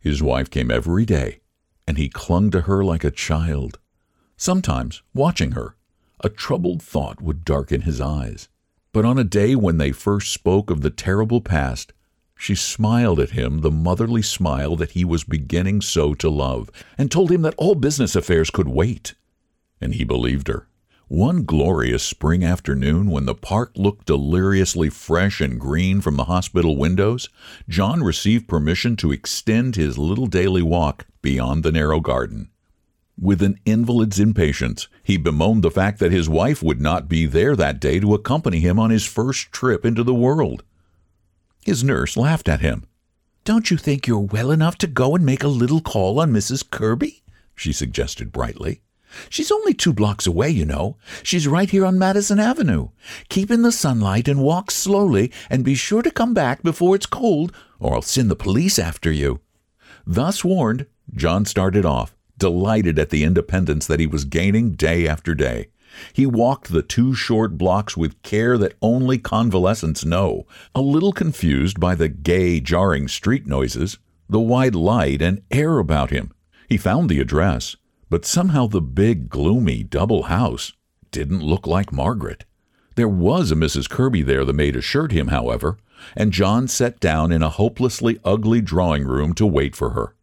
His 0.00 0.22
wife 0.22 0.50
came 0.50 0.70
every 0.70 1.04
day, 1.04 1.41
and 1.86 1.98
he 1.98 2.08
clung 2.08 2.50
to 2.50 2.62
her 2.62 2.84
like 2.84 3.04
a 3.04 3.10
child. 3.10 3.78
Sometimes, 4.36 5.02
watching 5.14 5.52
her, 5.52 5.76
a 6.20 6.28
troubled 6.28 6.82
thought 6.82 7.20
would 7.20 7.44
darken 7.44 7.82
his 7.82 8.00
eyes. 8.00 8.48
But 8.92 9.04
on 9.04 9.18
a 9.18 9.24
day 9.24 9.54
when 9.54 9.78
they 9.78 9.92
first 9.92 10.32
spoke 10.32 10.70
of 10.70 10.82
the 10.82 10.90
terrible 10.90 11.40
past, 11.40 11.92
she 12.36 12.54
smiled 12.54 13.20
at 13.20 13.30
him 13.30 13.60
the 13.60 13.70
motherly 13.70 14.22
smile 14.22 14.76
that 14.76 14.92
he 14.92 15.04
was 15.04 15.24
beginning 15.24 15.80
so 15.80 16.12
to 16.14 16.28
love, 16.28 16.70
and 16.98 17.10
told 17.10 17.30
him 17.30 17.42
that 17.42 17.54
all 17.56 17.74
business 17.74 18.16
affairs 18.16 18.50
could 18.50 18.68
wait. 18.68 19.14
And 19.80 19.94
he 19.94 20.04
believed 20.04 20.48
her. 20.48 20.68
One 21.08 21.44
glorious 21.44 22.02
spring 22.02 22.42
afternoon, 22.42 23.10
when 23.10 23.26
the 23.26 23.34
park 23.34 23.72
looked 23.76 24.06
deliriously 24.06 24.88
fresh 24.90 25.40
and 25.40 25.60
green 25.60 26.00
from 26.00 26.16
the 26.16 26.24
hospital 26.24 26.76
windows, 26.76 27.28
John 27.68 28.02
received 28.02 28.48
permission 28.48 28.96
to 28.96 29.12
extend 29.12 29.76
his 29.76 29.98
little 29.98 30.26
daily 30.26 30.62
walk 30.62 31.06
beyond 31.22 31.62
the 31.62 31.72
narrow 31.72 32.00
garden. 32.00 32.50
With 33.18 33.42
an 33.42 33.58
invalid's 33.64 34.18
impatience, 34.18 34.88
he 35.02 35.16
bemoaned 35.16 35.62
the 35.62 35.70
fact 35.70 36.00
that 36.00 36.12
his 36.12 36.28
wife 36.28 36.62
would 36.62 36.80
not 36.80 37.08
be 37.08 37.26
there 37.26 37.54
that 37.56 37.80
day 37.80 38.00
to 38.00 38.14
accompany 38.14 38.60
him 38.60 38.78
on 38.78 38.90
his 38.90 39.06
first 39.06 39.52
trip 39.52 39.84
into 39.84 40.02
the 40.02 40.14
world. 40.14 40.64
His 41.64 41.84
nurse 41.84 42.16
laughed 42.16 42.48
at 42.48 42.60
him. 42.60 42.84
Don't 43.44 43.70
you 43.70 43.76
think 43.76 44.06
you're 44.06 44.18
well 44.18 44.50
enough 44.50 44.76
to 44.78 44.86
go 44.86 45.14
and 45.14 45.24
make 45.24 45.42
a 45.42 45.48
little 45.48 45.80
call 45.80 46.20
on 46.20 46.32
Mrs. 46.32 46.68
Kirby? 46.68 47.22
she 47.54 47.72
suggested 47.72 48.32
brightly. 48.32 48.82
She's 49.28 49.52
only 49.52 49.74
two 49.74 49.92
blocks 49.92 50.26
away, 50.26 50.48
you 50.50 50.64
know. 50.64 50.96
She's 51.22 51.46
right 51.46 51.68
here 51.68 51.84
on 51.84 51.98
Madison 51.98 52.40
Avenue. 52.40 52.88
Keep 53.28 53.50
in 53.50 53.62
the 53.62 53.72
sunlight 53.72 54.26
and 54.26 54.40
walk 54.40 54.70
slowly, 54.70 55.30
and 55.50 55.64
be 55.64 55.74
sure 55.74 56.02
to 56.02 56.10
come 56.10 56.34
back 56.34 56.62
before 56.62 56.96
it's 56.96 57.06
cold, 57.06 57.52
or 57.78 57.94
I'll 57.94 58.02
send 58.02 58.30
the 58.30 58.36
police 58.36 58.78
after 58.78 59.12
you. 59.12 59.40
Thus 60.06 60.44
warned, 60.44 60.86
John 61.14 61.44
started 61.44 61.84
off, 61.84 62.16
delighted 62.38 62.98
at 62.98 63.10
the 63.10 63.24
independence 63.24 63.86
that 63.86 64.00
he 64.00 64.06
was 64.06 64.24
gaining 64.24 64.72
day 64.72 65.06
after 65.06 65.34
day. 65.34 65.68
He 66.12 66.26
walked 66.26 66.72
the 66.72 66.82
two 66.82 67.14
short 67.14 67.58
blocks 67.58 67.96
with 67.96 68.20
care 68.22 68.56
that 68.58 68.76
only 68.80 69.18
convalescents 69.18 70.04
know, 70.04 70.46
a 70.74 70.80
little 70.80 71.12
confused 71.12 71.78
by 71.78 71.94
the 71.94 72.08
gay, 72.08 72.60
jarring 72.60 73.08
street 73.08 73.46
noises, 73.46 73.98
the 74.28 74.40
wide 74.40 74.74
light 74.74 75.20
and 75.20 75.42
air 75.50 75.78
about 75.78 76.10
him. 76.10 76.32
He 76.68 76.78
found 76.78 77.10
the 77.10 77.20
address, 77.20 77.76
but 78.08 78.24
somehow 78.24 78.66
the 78.66 78.80
big, 78.80 79.28
gloomy 79.28 79.82
double 79.82 80.24
house 80.24 80.72
didn't 81.10 81.42
look 81.42 81.66
like 81.66 81.92
Margaret. 81.92 82.44
There 82.94 83.08
was 83.08 83.50
a 83.52 83.54
Mrs. 83.54 83.88
Kirby 83.88 84.22
there, 84.22 84.44
the 84.44 84.52
maid 84.52 84.76
assured 84.76 85.12
him, 85.12 85.28
however, 85.28 85.78
and 86.16 86.32
John 86.32 86.68
sat 86.68 87.00
down 87.00 87.32
in 87.32 87.42
a 87.42 87.48
hopelessly 87.48 88.18
ugly 88.24 88.60
drawing 88.60 89.04
room 89.04 89.34
to 89.34 89.46
wait 89.46 89.76
for 89.76 89.90
her. 89.90 90.14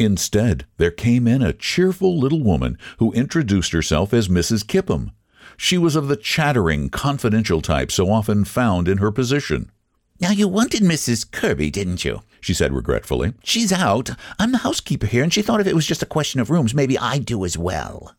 Instead, 0.00 0.64
there 0.78 0.90
came 0.90 1.28
in 1.28 1.42
a 1.42 1.52
cheerful 1.52 2.18
little 2.18 2.42
woman 2.42 2.78
who 3.00 3.12
introduced 3.12 3.72
herself 3.72 4.14
as 4.14 4.28
Mrs. 4.28 4.66
Kipham. 4.66 5.10
She 5.58 5.76
was 5.76 5.94
of 5.94 6.08
the 6.08 6.16
chattering, 6.16 6.88
confidential 6.88 7.60
type 7.60 7.92
so 7.92 8.10
often 8.10 8.46
found 8.46 8.88
in 8.88 8.96
her 8.96 9.12
position. 9.12 9.70
Now, 10.18 10.30
you 10.30 10.48
wanted 10.48 10.80
Mrs. 10.80 11.30
Kirby, 11.30 11.70
didn't 11.70 12.02
you? 12.02 12.22
she 12.40 12.54
said 12.54 12.72
regretfully. 12.72 13.34
She's 13.44 13.74
out. 13.74 14.12
I'm 14.38 14.52
the 14.52 14.58
housekeeper 14.58 15.06
here, 15.06 15.22
and 15.22 15.30
she 15.30 15.42
thought 15.42 15.60
if 15.60 15.66
it 15.66 15.74
was 15.74 15.86
just 15.86 16.02
a 16.02 16.06
question 16.06 16.40
of 16.40 16.48
rooms, 16.48 16.72
maybe 16.72 16.96
I'd 16.96 17.26
do 17.26 17.44
as 17.44 17.58
well. 17.58 18.14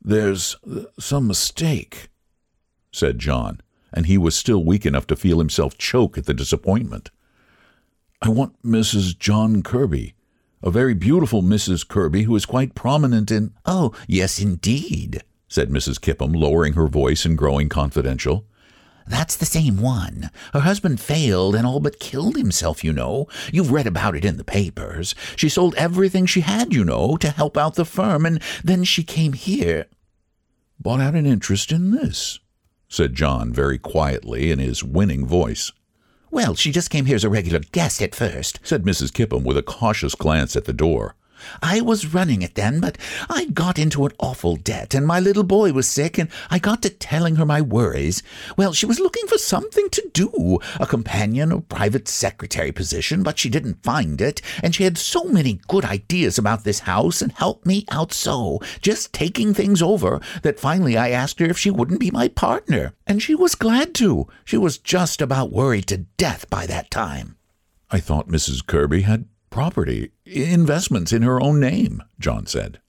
There's 0.00 0.54
uh, 0.64 0.84
some 1.00 1.26
mistake, 1.26 2.10
said 2.92 3.18
John, 3.18 3.60
and 3.92 4.06
he 4.06 4.18
was 4.18 4.36
still 4.36 4.62
weak 4.62 4.86
enough 4.86 5.08
to 5.08 5.16
feel 5.16 5.40
himself 5.40 5.76
choke 5.78 6.16
at 6.16 6.26
the 6.26 6.34
disappointment. 6.34 7.10
I 8.22 8.28
want 8.28 8.62
Mrs. 8.62 9.18
John 9.18 9.64
Kirby 9.64 10.14
a 10.64 10.70
very 10.70 10.94
beautiful 10.94 11.42
Mrs. 11.42 11.86
Kirby 11.86 12.22
who 12.22 12.34
is 12.34 12.46
quite 12.46 12.74
prominent 12.74 13.30
in. 13.30 13.52
Oh, 13.66 13.94
yes, 14.08 14.40
indeed, 14.40 15.22
said 15.46 15.68
Mrs. 15.68 16.00
Kipham, 16.00 16.32
lowering 16.32 16.72
her 16.72 16.88
voice 16.88 17.26
and 17.26 17.36
growing 17.36 17.68
confidential. 17.68 18.46
That's 19.06 19.36
the 19.36 19.44
same 19.44 19.82
one. 19.82 20.30
Her 20.54 20.60
husband 20.60 20.98
failed 20.98 21.54
and 21.54 21.66
all 21.66 21.80
but 21.80 22.00
killed 22.00 22.38
himself, 22.38 22.82
you 22.82 22.94
know. 22.94 23.28
You've 23.52 23.70
read 23.70 23.86
about 23.86 24.16
it 24.16 24.24
in 24.24 24.38
the 24.38 24.44
papers. 24.44 25.14
She 25.36 25.50
sold 25.50 25.74
everything 25.74 26.24
she 26.24 26.40
had, 26.40 26.72
you 26.72 26.82
know, 26.82 27.18
to 27.18 27.28
help 27.28 27.58
out 27.58 27.74
the 27.74 27.84
firm, 27.84 28.24
and 28.24 28.40
then 28.64 28.84
she 28.84 29.04
came 29.04 29.34
here. 29.34 29.84
Bought 30.80 31.00
out 31.00 31.14
an 31.14 31.26
interest 31.26 31.72
in 31.72 31.90
this, 31.90 32.38
said 32.88 33.14
John 33.14 33.52
very 33.52 33.76
quietly 33.76 34.50
in 34.50 34.58
his 34.58 34.82
winning 34.82 35.26
voice. 35.26 35.72
Well, 36.34 36.56
she 36.56 36.72
just 36.72 36.90
came 36.90 37.06
here 37.06 37.14
as 37.14 37.22
a 37.22 37.28
regular 37.28 37.60
guest 37.60 38.02
at 38.02 38.12
first, 38.12 38.58
said 38.64 38.82
Mrs. 38.82 39.12
Kipham 39.12 39.44
with 39.44 39.56
a 39.56 39.62
cautious 39.62 40.16
glance 40.16 40.56
at 40.56 40.64
the 40.64 40.72
door. 40.72 41.14
I 41.62 41.80
was 41.80 42.14
running 42.14 42.42
it 42.42 42.54
then, 42.54 42.80
but 42.80 42.98
I 43.28 43.46
got 43.46 43.78
into 43.78 44.04
an 44.06 44.12
awful 44.18 44.56
debt, 44.56 44.94
and 44.94 45.06
my 45.06 45.20
little 45.20 45.42
boy 45.42 45.72
was 45.72 45.86
sick, 45.86 46.18
and 46.18 46.28
I 46.50 46.58
got 46.58 46.82
to 46.82 46.90
telling 46.90 47.36
her 47.36 47.46
my 47.46 47.60
worries. 47.60 48.22
Well, 48.56 48.72
she 48.72 48.86
was 48.86 49.00
looking 49.00 49.26
for 49.26 49.38
something 49.38 49.88
to 49.90 50.10
do, 50.12 50.58
a 50.80 50.86
companion 50.86 51.52
or 51.52 51.60
private 51.60 52.08
secretary 52.08 52.72
position, 52.72 53.22
but 53.22 53.38
she 53.38 53.48
didn't 53.48 53.82
find 53.82 54.20
it, 54.20 54.40
and 54.62 54.74
she 54.74 54.84
had 54.84 54.98
so 54.98 55.24
many 55.24 55.60
good 55.68 55.84
ideas 55.84 56.38
about 56.38 56.64
this 56.64 56.80
house 56.80 57.22
and 57.22 57.32
helped 57.32 57.66
me 57.66 57.84
out 57.90 58.12
so, 58.12 58.60
just 58.80 59.12
taking 59.12 59.54
things 59.54 59.82
over, 59.82 60.20
that 60.42 60.60
finally 60.60 60.96
I 60.96 61.10
asked 61.10 61.40
her 61.40 61.46
if 61.46 61.58
she 61.58 61.70
wouldn't 61.70 62.00
be 62.00 62.10
my 62.10 62.28
partner, 62.28 62.92
and 63.06 63.22
she 63.22 63.34
was 63.34 63.54
glad 63.54 63.94
to. 63.96 64.26
She 64.44 64.56
was 64.56 64.78
just 64.78 65.20
about 65.20 65.52
worried 65.52 65.86
to 65.88 65.98
death 65.98 66.48
by 66.50 66.66
that 66.66 66.90
time. 66.90 67.36
I 67.90 68.00
thought 68.00 68.28
Mrs. 68.28 68.66
Kirby 68.66 69.02
had 69.02 69.26
property, 69.54 70.10
investments 70.26 71.12
in 71.12 71.22
her 71.22 71.40
own 71.40 71.60
name, 71.60 72.02
John 72.18 72.44
said. 72.44 72.80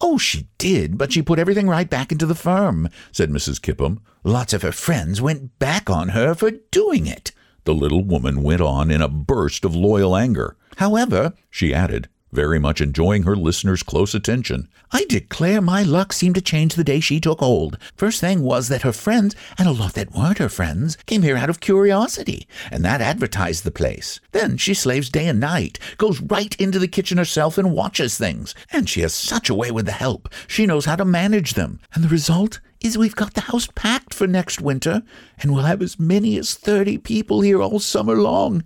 Oh, 0.00 0.16
she 0.16 0.46
did, 0.58 0.96
but 0.96 1.12
she 1.12 1.22
put 1.22 1.40
everything 1.40 1.66
right 1.68 1.90
back 1.90 2.12
into 2.12 2.24
the 2.24 2.36
firm, 2.36 2.88
said 3.10 3.30
Mrs. 3.30 3.60
Kipham. 3.60 3.98
Lots 4.22 4.52
of 4.52 4.62
her 4.62 4.70
friends 4.70 5.20
went 5.20 5.58
back 5.58 5.90
on 5.90 6.10
her 6.10 6.32
for 6.36 6.52
doing 6.70 7.08
it. 7.08 7.32
The 7.64 7.74
little 7.74 8.04
woman 8.04 8.44
went 8.44 8.60
on 8.60 8.92
in 8.92 9.02
a 9.02 9.08
burst 9.08 9.64
of 9.64 9.74
loyal 9.74 10.14
anger. 10.16 10.56
However, 10.76 11.32
she 11.50 11.74
added, 11.74 12.08
very 12.34 12.58
much 12.58 12.80
enjoying 12.80 13.22
her 13.22 13.36
listener's 13.36 13.82
close 13.82 14.12
attention. 14.14 14.68
I 14.90 15.06
declare 15.08 15.60
my 15.60 15.82
luck 15.82 16.12
seemed 16.12 16.34
to 16.34 16.40
change 16.40 16.74
the 16.74 16.84
day 16.84 17.00
she 17.00 17.20
took 17.20 17.38
hold. 17.38 17.78
First 17.96 18.20
thing 18.20 18.42
was 18.42 18.68
that 18.68 18.82
her 18.82 18.92
friends, 18.92 19.36
and 19.56 19.68
a 19.68 19.72
lot 19.72 19.94
that 19.94 20.12
weren't 20.12 20.38
her 20.38 20.48
friends, 20.48 20.96
came 21.06 21.22
here 21.22 21.36
out 21.36 21.48
of 21.48 21.60
curiosity, 21.60 22.46
and 22.70 22.84
that 22.84 23.00
advertised 23.00 23.62
the 23.64 23.70
place. 23.70 24.20
Then 24.32 24.56
she 24.56 24.74
slaves 24.74 25.08
day 25.08 25.28
and 25.28 25.38
night, 25.38 25.78
goes 25.96 26.20
right 26.20 26.54
into 26.56 26.78
the 26.78 26.88
kitchen 26.88 27.18
herself 27.18 27.56
and 27.56 27.72
watches 27.72 28.18
things, 28.18 28.54
and 28.72 28.88
she 28.88 29.00
has 29.02 29.14
such 29.14 29.48
a 29.48 29.54
way 29.54 29.70
with 29.70 29.86
the 29.86 29.92
help. 29.92 30.28
She 30.48 30.66
knows 30.66 30.86
how 30.86 30.96
to 30.96 31.04
manage 31.04 31.54
them, 31.54 31.80
and 31.94 32.02
the 32.02 32.08
result 32.08 32.60
is 32.80 32.98
we've 32.98 33.16
got 33.16 33.34
the 33.34 33.42
house 33.42 33.68
packed 33.74 34.12
for 34.12 34.26
next 34.26 34.60
winter, 34.60 35.02
and 35.38 35.54
we'll 35.54 35.64
have 35.64 35.80
as 35.80 35.98
many 35.98 36.36
as 36.36 36.54
30 36.54 36.98
people 36.98 37.40
here 37.40 37.62
all 37.62 37.78
summer 37.78 38.16
long. 38.16 38.64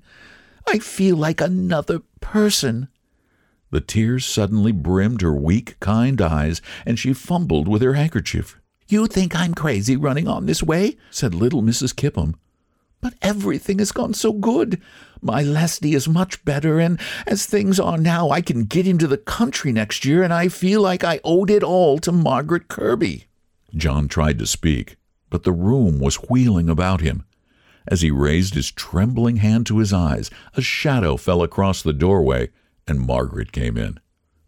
I 0.66 0.78
feel 0.78 1.16
like 1.16 1.40
another 1.40 2.00
person. 2.20 2.88
The 3.70 3.80
tears 3.80 4.24
suddenly 4.24 4.72
brimmed 4.72 5.20
her 5.20 5.34
weak, 5.34 5.78
kind 5.80 6.20
eyes, 6.20 6.62
and 6.86 6.98
she 6.98 7.12
fumbled 7.12 7.68
with 7.68 7.82
her 7.82 7.94
handkerchief. 7.94 8.58
You 8.88 9.06
think 9.06 9.36
I'm 9.36 9.52
crazy 9.52 9.96
running 9.96 10.26
on 10.26 10.46
this 10.46 10.62
way? 10.62 10.96
said 11.10 11.34
little 11.34 11.62
Mrs. 11.62 11.94
Kipham. 11.94 12.36
But 13.00 13.14
everything 13.22 13.78
has 13.78 13.92
gone 13.92 14.14
so 14.14 14.32
good. 14.32 14.80
My 15.20 15.42
Leslie 15.42 15.94
is 15.94 16.08
much 16.08 16.44
better, 16.44 16.80
and 16.80 16.98
as 17.26 17.44
things 17.44 17.78
are 17.78 17.98
now, 17.98 18.30
I 18.30 18.40
can 18.40 18.64
get 18.64 18.86
him 18.86 18.98
to 18.98 19.06
the 19.06 19.18
country 19.18 19.72
next 19.72 20.04
year, 20.04 20.22
and 20.22 20.32
I 20.32 20.48
feel 20.48 20.80
like 20.80 21.04
I 21.04 21.20
owed 21.22 21.50
it 21.50 21.62
all 21.62 21.98
to 21.98 22.10
Margaret 22.10 22.68
Kirby. 22.68 23.26
John 23.76 24.08
tried 24.08 24.38
to 24.38 24.46
speak, 24.46 24.96
but 25.30 25.42
the 25.42 25.52
room 25.52 26.00
was 26.00 26.16
wheeling 26.16 26.68
about 26.70 27.02
him. 27.02 27.24
As 27.86 28.00
he 28.00 28.10
raised 28.10 28.54
his 28.54 28.70
trembling 28.70 29.36
hand 29.36 29.66
to 29.66 29.78
his 29.78 29.92
eyes, 29.92 30.30
a 30.54 30.62
shadow 30.62 31.16
fell 31.16 31.42
across 31.42 31.82
the 31.82 31.92
doorway, 31.92 32.48
and 32.88 33.00
Margaret 33.00 33.52
came 33.52 33.76
in. 33.76 34.00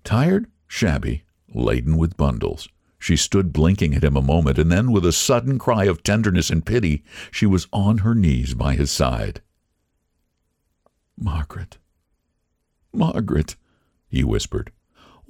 Tired, 0.05 0.47
shabby, 0.67 1.25
laden 1.55 1.97
with 1.97 2.17
bundles. 2.17 2.69
She 2.99 3.17
stood 3.17 3.53
blinking 3.53 3.95
at 3.95 4.05
him 4.05 4.17
a 4.17 4.23
moment, 4.23 4.59
and 4.59 4.71
then, 4.71 4.93
with 4.93 5.07
a 5.07 5.13
sudden 5.13 5.59
cry 5.59 5.85
of 5.85 6.03
tenderness 6.03 6.51
and 6.51 6.65
pity, 6.67 7.03
she 7.31 7.47
was 7.47 7.67
on 7.73 7.99
her 7.99 8.15
knees 8.15 8.55
by 8.55 8.75
his 8.75 8.91
side. 8.91 9.41
Margaret, 11.17 11.79
Margaret, 12.93 13.57
he 14.09 14.25
whispered, 14.25 14.73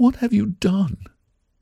what 0.00 0.16
have 0.16 0.32
you 0.32 0.46
done? 0.46 0.96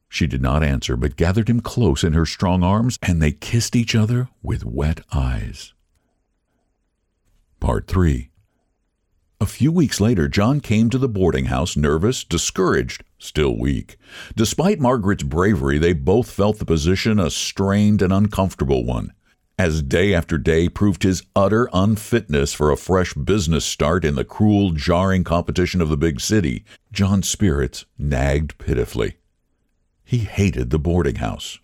She 0.09 0.27
did 0.27 0.41
not 0.41 0.63
answer, 0.63 0.97
but 0.97 1.17
gathered 1.17 1.51
him 1.51 1.61
close 1.61 2.05
in 2.05 2.13
her 2.13 2.25
strong 2.25 2.63
arms, 2.63 2.99
and 3.03 3.21
they 3.21 3.33
kissed 3.33 3.75
each 3.75 3.95
other 3.95 4.29
with 4.43 4.65
wet 4.65 5.01
eyes. 5.13 5.75
Part 7.59 7.89
3 7.89 8.31
A 9.41 9.47
few 9.47 9.71
weeks 9.71 10.01
later, 10.01 10.27
John 10.27 10.59
came 10.59 10.91
to 10.91 10.99
the 10.99 11.09
boarding 11.09 11.45
house 11.45 11.77
nervous, 11.77 12.25
discouraged, 12.25 13.05
still 13.19 13.57
weak. 13.57 13.97
Despite 14.35 14.81
Margaret's 14.81 15.23
bravery, 15.23 15.79
they 15.79 15.93
both 15.93 16.29
felt 16.29 16.59
the 16.59 16.65
position 16.65 17.21
a 17.21 17.31
strained 17.31 18.03
and 18.03 18.13
uncomfortable 18.13 18.85
one. 18.85 19.13
As 19.57 19.81
day 19.81 20.13
after 20.13 20.39
day 20.39 20.69
proved 20.69 21.05
his 21.05 21.23
utter 21.37 21.69
unfitness 21.73 22.53
for 22.53 22.73
a 22.73 22.77
fresh 22.77 23.15
business 23.15 23.65
start 23.65 24.05
in 24.05 24.17
the 24.17 24.25
cruel, 24.25 24.73
jarring 24.73 25.23
competition 25.23 25.81
of 25.81 25.89
the 25.89 25.97
big 25.97 26.21
city, 26.21 26.65
John's 26.93 27.29
spirits 27.29 27.85
nagged 27.97 28.59
pitifully. 28.59 29.19
He 30.05 30.19
hated 30.19 30.71
the 30.71 30.81
boarding 30.81 31.17
house. 31.17 31.61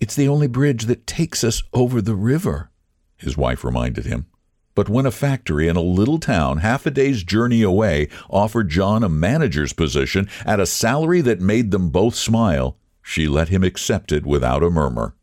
It's 0.00 0.16
the 0.16 0.28
only 0.28 0.48
bridge 0.48 0.86
that 0.86 1.06
takes 1.06 1.44
us 1.44 1.62
over 1.72 2.02
the 2.02 2.16
river, 2.16 2.70
his 3.16 3.36
wife 3.36 3.62
reminded 3.62 4.06
him. 4.06 4.26
But 4.74 4.88
when 4.88 5.04
a 5.04 5.10
factory 5.10 5.68
in 5.68 5.76
a 5.76 5.82
little 5.82 6.18
town 6.18 6.58
half 6.58 6.86
a 6.86 6.90
day's 6.90 7.22
journey 7.22 7.62
away 7.62 8.08
offered 8.30 8.70
John 8.70 9.02
a 9.04 9.08
manager's 9.08 9.72
position 9.72 10.28
at 10.46 10.60
a 10.60 10.66
salary 10.66 11.20
that 11.20 11.40
made 11.40 11.70
them 11.70 11.90
both 11.90 12.14
smile, 12.14 12.76
she 13.02 13.28
let 13.28 13.48
him 13.48 13.62
accept 13.62 14.12
it 14.12 14.24
without 14.24 14.62
a 14.62 14.70
murmur. 14.70 15.14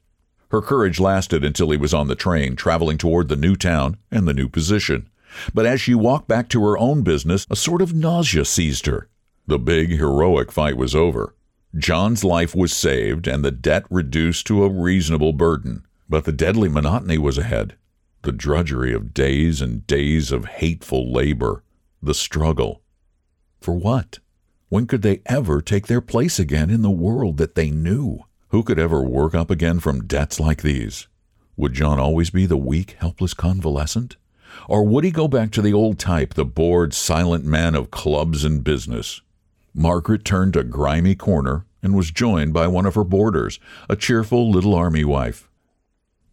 Her 0.51 0.61
courage 0.61 0.99
lasted 0.99 1.43
until 1.43 1.71
he 1.71 1.77
was 1.77 1.93
on 1.93 2.07
the 2.07 2.15
train, 2.15 2.55
traveling 2.55 2.97
toward 2.97 3.27
the 3.27 3.35
new 3.35 3.55
town 3.55 3.97
and 4.11 4.27
the 4.27 4.33
new 4.33 4.49
position. 4.49 5.09
But 5.53 5.65
as 5.65 5.79
she 5.79 5.93
walked 5.93 6.27
back 6.27 6.49
to 6.49 6.63
her 6.63 6.77
own 6.77 7.03
business, 7.03 7.45
a 7.49 7.55
sort 7.55 7.81
of 7.81 7.93
nausea 7.93 8.45
seized 8.45 8.87
her. 8.87 9.09
The 9.47 9.59
big, 9.59 9.91
heroic 9.91 10.51
fight 10.51 10.77
was 10.77 10.95
over. 10.95 11.35
John's 11.77 12.23
life 12.23 12.55
was 12.55 12.73
saved 12.73 13.27
and 13.27 13.45
the 13.45 13.51
debt 13.51 13.85
reduced 13.89 14.47
to 14.47 14.63
a 14.63 14.69
reasonable 14.69 15.33
burden. 15.33 15.85
But 16.07 16.25
the 16.25 16.31
deadly 16.31 16.69
monotony 16.69 17.19
was 17.19 17.37
ahead. 17.37 17.75
The 18.21 18.31
drudgery 18.33 18.93
of 18.93 19.13
days 19.13 19.61
and 19.61 19.87
days 19.87 20.31
of 20.31 20.45
hateful 20.45 21.11
labor. 21.11 21.63
The 22.03 22.13
struggle. 22.13 22.81
For 23.61 23.73
what? 23.73 24.19
When 24.67 24.87
could 24.87 25.03
they 25.03 25.21
ever 25.25 25.61
take 25.61 25.87
their 25.87 26.01
place 26.01 26.37
again 26.37 26.69
in 26.69 26.81
the 26.81 26.89
world 26.89 27.37
that 27.37 27.55
they 27.55 27.71
knew? 27.71 28.25
Who 28.49 28.63
could 28.63 28.77
ever 28.77 29.01
work 29.01 29.33
up 29.33 29.49
again 29.49 29.79
from 29.79 30.05
debts 30.05 30.39
like 30.39 30.61
these? 30.61 31.07
Would 31.55 31.73
John 31.73 31.97
always 31.97 32.29
be 32.29 32.45
the 32.45 32.57
weak, 32.57 32.97
helpless 32.99 33.33
convalescent? 33.33 34.17
Or 34.67 34.83
would 34.83 35.03
he 35.03 35.11
go 35.11 35.27
back 35.27 35.51
to 35.51 35.61
the 35.61 35.73
old 35.73 35.97
type, 35.97 36.33
the 36.33 36.45
bored, 36.45 36.93
silent 36.93 37.45
man 37.45 37.73
of 37.73 37.91
clubs 37.91 38.43
and 38.43 38.63
business? 38.63 39.21
Margaret 39.73 40.25
turned 40.25 40.55
a 40.55 40.63
grimy 40.63 41.15
corner 41.15 41.65
and 41.81 41.95
was 41.95 42.11
joined 42.11 42.53
by 42.53 42.67
one 42.67 42.85
of 42.85 42.95
her 42.95 43.03
boarders, 43.03 43.59
a 43.89 43.95
cheerful 43.95 44.51
little 44.51 44.75
army 44.75 45.03
wife. 45.03 45.48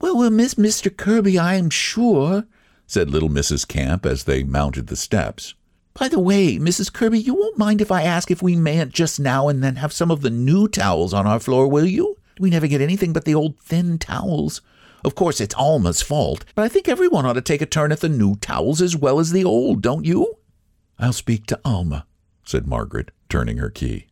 Well, 0.01 0.17
we'll 0.17 0.31
miss 0.31 0.55
Mr. 0.55 0.95
Kirby, 0.95 1.39
I 1.39 1.55
am 1.55 1.71
sure, 1.71 2.45
said 2.87 3.11
little 3.11 3.29
Mrs. 3.29 3.67
Camp 3.67 4.05
as 4.05 4.25
they 4.25 4.43
mounted 4.43 4.89
the 4.89 4.97
steps. 4.97 5.55
By 5.95 6.09
the 6.09 6.21
way, 6.21 6.59
Mrs. 6.59 6.93
Kirby, 6.93 7.19
you 7.19 7.35
won't 7.35 7.57
mind 7.57 7.81
if 7.81 7.91
I 7.91 8.03
ask 8.03 8.31
if 8.31 8.43
we 8.43 8.55
mayn't 8.55 8.93
just 8.93 9.19
now 9.19 9.49
and 9.49 9.65
then 9.65 9.77
have 9.77 9.95
some 9.95 10.11
of 10.11 10.21
the 10.21 10.31
new 10.31 10.69
towels 10.69 11.15
on 11.15 11.27
our 11.27 11.41
floor, 11.41 11.69
will 11.69 11.87
you? 11.87 12.19
We 12.39 12.51
never 12.51 12.67
get 12.67 12.83
anything 12.83 13.15
but 13.15 13.25
the 13.25 13.35
old 13.35 13.59
thin 13.59 13.99
towels. 13.99 14.61
Of 15.05 15.15
course, 15.15 15.41
it's 15.41 15.55
Alma's 15.55 16.03
fault, 16.03 16.45
but 16.55 16.65
I 16.65 16.69
think 16.69 16.89
everyone 16.89 17.25
ought 17.25 17.35
to 17.35 17.41
take 17.41 17.63
a 17.63 17.67
turn 17.67 17.93
at 17.93 18.01
the 18.01 18.09
new 18.11 18.37
towels 18.37 18.83
as 18.83 18.95
well 18.97 19.19
as 19.19 19.33
the 19.33 19.45
old, 19.45 19.81
don't 19.81 20.05
you? 20.05 20.37
I'll 20.99 21.15
speak 21.15 21.47
to 21.47 21.61
Alma, 21.65 22.07
said 22.45 22.67
Margaret, 22.67 23.11
turning 23.29 23.57
her 23.57 23.71
key. 23.71 24.09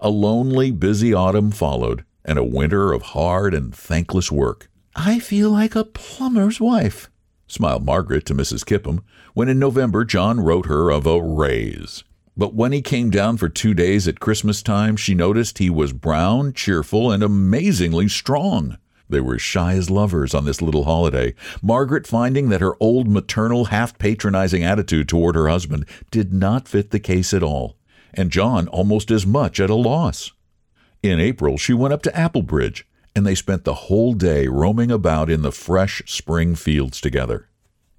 A 0.00 0.08
lonely, 0.08 0.70
busy 0.70 1.12
autumn 1.12 1.50
followed, 1.50 2.04
and 2.24 2.38
a 2.38 2.44
winter 2.44 2.92
of 2.92 3.02
hard 3.02 3.52
and 3.52 3.74
thankless 3.74 4.32
work. 4.32 4.70
I 4.98 5.20
feel 5.20 5.50
like 5.50 5.76
a 5.76 5.84
plumber's 5.84 6.60
wife, 6.60 7.08
smiled 7.46 7.86
Margaret 7.86 8.26
to 8.26 8.34
Mrs. 8.34 8.66
Kipham, 8.66 9.02
when 9.32 9.48
in 9.48 9.58
November 9.58 10.04
John 10.04 10.40
wrote 10.40 10.66
her 10.66 10.90
of 10.90 11.06
a 11.06 11.22
raise. 11.22 12.04
But 12.36 12.54
when 12.54 12.72
he 12.72 12.82
came 12.82 13.08
down 13.08 13.36
for 13.36 13.48
two 13.48 13.74
days 13.74 14.08
at 14.08 14.20
Christmas 14.20 14.62
time, 14.62 14.96
she 14.96 15.14
noticed 15.14 15.58
he 15.58 15.70
was 15.70 15.92
brown, 15.92 16.52
cheerful, 16.52 17.10
and 17.10 17.22
amazingly 17.22 18.08
strong. 18.08 18.76
They 19.08 19.20
were 19.20 19.38
shy 19.38 19.74
as 19.74 19.88
lovers 19.88 20.34
on 20.34 20.44
this 20.44 20.60
little 20.60 20.84
holiday, 20.84 21.34
Margaret 21.62 22.06
finding 22.06 22.48
that 22.48 22.60
her 22.60 22.74
old 22.80 23.08
maternal, 23.08 23.66
half 23.66 23.96
patronizing 23.98 24.64
attitude 24.64 25.08
toward 25.08 25.36
her 25.36 25.48
husband 25.48 25.86
did 26.10 26.32
not 26.34 26.68
fit 26.68 26.90
the 26.90 27.00
case 27.00 27.32
at 27.32 27.42
all 27.42 27.78
and 28.14 28.30
John 28.30 28.68
almost 28.68 29.10
as 29.10 29.26
much 29.26 29.60
at 29.60 29.70
a 29.70 29.74
loss. 29.74 30.32
In 31.02 31.20
April, 31.20 31.56
she 31.56 31.72
went 31.72 31.94
up 31.94 32.02
to 32.02 32.10
Applebridge, 32.10 32.82
and 33.18 33.26
they 33.26 33.34
spent 33.34 33.64
the 33.64 33.74
whole 33.74 34.14
day 34.14 34.46
roaming 34.46 34.92
about 34.92 35.28
in 35.28 35.42
the 35.42 35.52
fresh 35.52 36.00
spring 36.06 36.54
fields 36.54 37.00
together. 37.00 37.48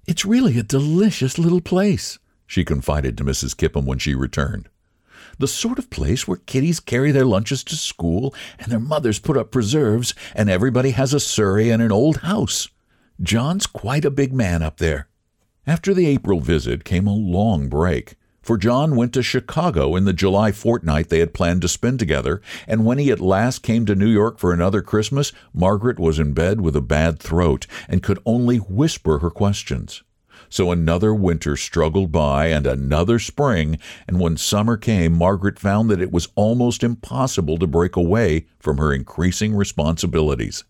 It's 0.06 0.24
really 0.24 0.58
a 0.58 0.62
delicious 0.64 1.38
little 1.38 1.60
place, 1.60 2.18
she 2.46 2.64
confided 2.64 3.18
to 3.18 3.24
Mrs. 3.24 3.54
Kipham 3.54 3.84
when 3.84 3.98
she 3.98 4.14
returned. 4.14 4.70
The 5.38 5.46
sort 5.46 5.78
of 5.78 5.90
place 5.90 6.26
where 6.26 6.38
kiddies 6.38 6.80
carry 6.80 7.12
their 7.12 7.26
lunches 7.26 7.62
to 7.64 7.76
school 7.76 8.34
and 8.58 8.72
their 8.72 8.80
mothers 8.80 9.18
put 9.18 9.36
up 9.36 9.50
preserves, 9.50 10.14
and 10.34 10.48
everybody 10.48 10.92
has 10.92 11.12
a 11.12 11.20
surrey 11.20 11.68
and 11.70 11.82
an 11.82 11.92
old 11.92 12.18
house. 12.18 12.68
John's 13.22 13.66
quite 13.66 14.06
a 14.06 14.10
big 14.10 14.32
man 14.32 14.62
up 14.62 14.78
there. 14.78 15.06
After 15.66 15.92
the 15.92 16.06
April 16.06 16.40
visit 16.40 16.82
came 16.82 17.06
a 17.06 17.14
long 17.14 17.68
break 17.68 18.16
for 18.50 18.58
John 18.58 18.96
went 18.96 19.12
to 19.12 19.22
Chicago 19.22 19.94
in 19.94 20.06
the 20.06 20.12
July 20.12 20.50
fortnight 20.50 21.08
they 21.08 21.20
had 21.20 21.32
planned 21.32 21.62
to 21.62 21.68
spend 21.68 22.00
together, 22.00 22.42
and 22.66 22.84
when 22.84 22.98
he 22.98 23.12
at 23.12 23.20
last 23.20 23.62
came 23.62 23.86
to 23.86 23.94
New 23.94 24.08
York 24.08 24.40
for 24.40 24.52
another 24.52 24.82
Christmas, 24.82 25.30
Margaret 25.54 26.00
was 26.00 26.18
in 26.18 26.32
bed 26.32 26.60
with 26.60 26.74
a 26.74 26.80
bad 26.80 27.20
throat 27.20 27.68
and 27.88 28.02
could 28.02 28.18
only 28.26 28.56
whisper 28.56 29.20
her 29.20 29.30
questions. 29.30 30.02
So 30.48 30.72
another 30.72 31.14
winter 31.14 31.56
struggled 31.56 32.10
by 32.10 32.46
and 32.46 32.66
another 32.66 33.20
spring, 33.20 33.78
and 34.08 34.18
when 34.18 34.36
summer 34.36 34.76
came, 34.76 35.12
Margaret 35.12 35.60
found 35.60 35.88
that 35.88 36.02
it 36.02 36.10
was 36.10 36.26
almost 36.34 36.82
impossible 36.82 37.56
to 37.58 37.68
break 37.68 37.94
away 37.94 38.46
from 38.58 38.78
her 38.78 38.92
increasing 38.92 39.54
responsibilities. 39.54 40.64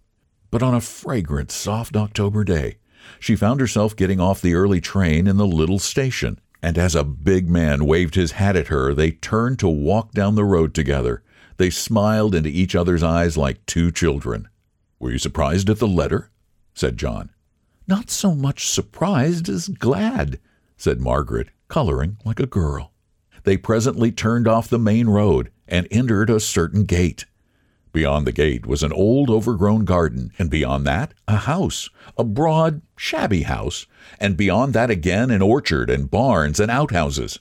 But 0.51 0.63
on 0.63 0.75
a 0.75 0.83
fragrant, 0.83 1.51
soft 1.51 1.97
October 1.97 2.45
day, 2.45 2.77
she 3.19 3.37
found 3.37 3.59
herself 3.59 3.97
getting 3.97 4.21
off 4.21 4.43
the 4.43 4.53
early 4.53 4.83
train 4.83 5.27
in 5.27 5.39
the 5.39 5.47
little 5.47 5.79
station 5.79 6.39
and 6.63 6.77
as 6.77 6.95
a 6.95 7.05
big 7.05 7.49
man 7.49 7.87
waved 7.87 8.15
his 8.15 8.33
hat 8.33 8.57
at 8.57 8.69
her, 8.69 8.95
they 8.95 9.13
turned 9.13 9.59
to 9.59 9.69
walk 9.69 10.13
down 10.13 10.35
the 10.35 10.45
road 10.45 10.75
together. 10.75 11.23
They 11.57 11.71
smiled 11.71 12.35
into 12.35 12.49
each 12.49 12.75
other's 12.75 13.03
eyes 13.03 13.37
like 13.37 13.65
two 13.67 13.91
children. 13.91 14.49
Were 14.99 15.11
you 15.11 15.19
surprised 15.19 15.71
at 15.71 15.79
the 15.79 15.89
letter? 15.89 16.31
said 16.75 16.97
John. 16.97 17.31
Not 17.87 18.11
so 18.11 18.35
much 18.35 18.69
surprised 18.69 19.49
as 19.49 19.69
glad, 19.69 20.39
said 20.77 21.01
Margaret, 21.01 21.49
coloring 21.69 22.19
like 22.25 22.41
a 22.41 22.47
girl. 22.47 22.93
They 23.45 23.57
presently 23.57 24.13
turned 24.13 24.47
off 24.47 24.69
the 24.69 24.79
main 24.79 25.09
road 25.09 25.51
and 25.67 25.89
entered 25.91 26.31
a 26.31 26.41
certain 26.41 26.85
gate. 26.85 27.25
Beyond 27.93 28.27
the 28.27 28.33
gate 28.33 28.67
was 28.67 28.83
an 28.83 28.93
old 28.93 29.31
overgrown 29.31 29.85
garden, 29.85 30.31
and 30.39 30.49
beyond 30.49 30.87
that 30.87 31.13
a 31.27 31.37
house, 31.37 31.91
a 32.17 32.23
broad, 32.23 32.83
shabby 33.01 33.45
house, 33.45 33.87
and 34.19 34.37
beyond 34.37 34.75
that 34.75 34.91
again 34.91 35.31
an 35.31 35.41
orchard 35.41 35.89
and 35.89 36.11
barns 36.11 36.61
and 36.61 36.71
outhouses. 36.71 37.39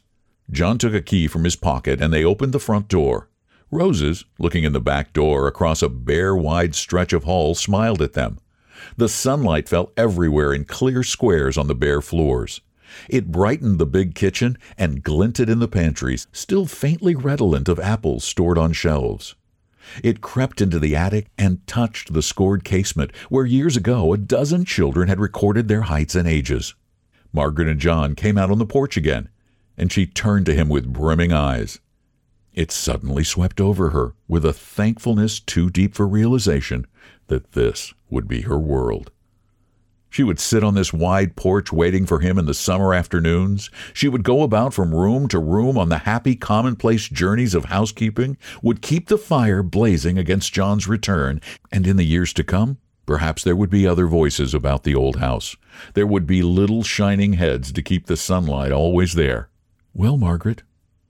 John 0.50 0.78
took 0.78 0.93
a 0.93 1.02
key 1.02 1.28
from 1.28 1.43
his 1.43 1.58
pocket 1.58 2.00
and 2.00 2.13
they 2.13 2.24
opened 2.24 2.54
the 2.54 2.62
front 2.62 2.88
door. 2.88 3.28
Roses, 3.69 4.24
looking 4.39 4.63
in 4.63 4.72
the 4.72 4.80
back 4.80 5.12
door 5.12 5.48
across 5.48 5.82
a 5.82 5.89
bare, 5.89 6.34
wide 6.34 6.76
stretch 6.76 7.12
of 7.12 7.26
hall, 7.26 7.56
smiled 7.56 8.02
at 8.02 8.13
them. 8.13 8.39
The 8.95 9.10
sunlight 9.10 9.67
fell 9.67 9.91
everywhere 9.98 10.54
in 10.54 10.63
clear 10.63 11.04
squares 11.04 11.58
on 11.58 11.67
the 11.67 11.76
bare 11.76 12.02
floors. 12.02 12.62
It 13.10 13.30
brightened 13.30 13.80
the 13.80 13.86
big 13.86 14.15
kitchen 14.15 14.58
and 14.78 15.04
glinted 15.04 15.50
in 15.50 15.60
the 15.60 15.67
pantries, 15.67 16.28
still 16.32 16.67
faintly 16.67 17.15
redolent 17.15 17.67
of 17.67 17.82
apples 17.82 18.24
stored 18.24 18.58
on 18.58 18.72
shelves. 18.72 19.36
It 20.03 20.21
crept 20.21 20.61
into 20.61 20.79
the 20.79 20.95
attic 20.95 21.27
and 21.37 21.65
touched 21.67 22.13
the 22.13 22.21
scored 22.21 22.63
casement 22.63 23.15
where 23.29 23.45
years 23.45 23.77
ago 23.77 24.13
a 24.13 24.17
dozen 24.17 24.65
children 24.65 25.07
had 25.07 25.19
recorded 25.19 25.67
their 25.67 25.83
heights 25.83 26.15
and 26.15 26.27
ages. 26.27 26.75
Margaret 27.31 27.67
and 27.67 27.79
John 27.79 28.15
came 28.15 28.37
out 28.37 28.51
on 28.51 28.57
the 28.57 28.65
porch 28.65 28.97
again, 28.97 29.29
and 29.77 29.91
she 29.91 30.05
turned 30.05 30.45
to 30.47 30.55
him 30.55 30.69
with 30.69 30.91
brimming 30.91 31.31
eyes. 31.31 31.79
It 32.53 32.71
suddenly 32.71 33.23
swept 33.23 33.61
over 33.61 33.91
her 33.91 34.13
with 34.27 34.43
a 34.43 34.53
thankfulness 34.53 35.39
too 35.39 35.69
deep 35.69 35.95
for 35.95 36.07
realization 36.07 36.85
that 37.27 37.51
this 37.53 37.93
would 38.09 38.27
be 38.27 38.41
her 38.41 38.59
world. 38.59 39.11
She 40.10 40.24
would 40.24 40.39
sit 40.39 40.63
on 40.63 40.74
this 40.74 40.91
wide 40.91 41.36
porch 41.36 41.72
waiting 41.72 42.06
for 42.06 42.19
him 42.19 42.39
in 42.39 42.45
the 42.45 42.54
summer 42.54 42.93
afternoons. 42.93 43.69
She 43.93 44.08
would 44.08 44.24
go 44.24 44.41
about 44.41 44.74
from 44.74 44.93
room 44.93 45.28
to 45.28 45.39
room 45.39 45.78
on 45.78 45.89
the 45.89 46.00
happy, 46.00 46.36
commonplace 46.36 47.08
journeys 47.08 47.54
of 47.54 47.65
housekeeping, 47.65 48.38
would 48.63 48.82
keep 48.82 49.08
the 49.08 49.17
fire 49.17 49.62
blazing 49.62 50.17
against 50.17 50.54
John's 50.54 50.88
return, 50.88 51.41
and 51.72 51.86
in 51.86 51.98
the 51.98 52.06
years 52.06 52.34
to 52.34 52.43
come, 52.43 52.78
perhaps 53.06 53.43
there 53.43 53.56
would 53.56 53.69
be 53.69 53.86
other 53.88 54.08
voices 54.08 54.54
about 54.54 54.84
the 54.84 54.95
old 54.95 55.17
house. 55.17 55.56
There 55.93 56.08
would 56.08 56.26
be 56.26 56.41
little 56.41 56.84
shining 56.84 57.34
heads 57.34 57.72
to 57.72 57.82
keep 57.84 58.08
the 58.08 58.17
sunlight 58.17 58.72
always 58.72 59.13
there. 59.13 59.50
Well, 59.93 60.17
Margaret, 60.17 60.63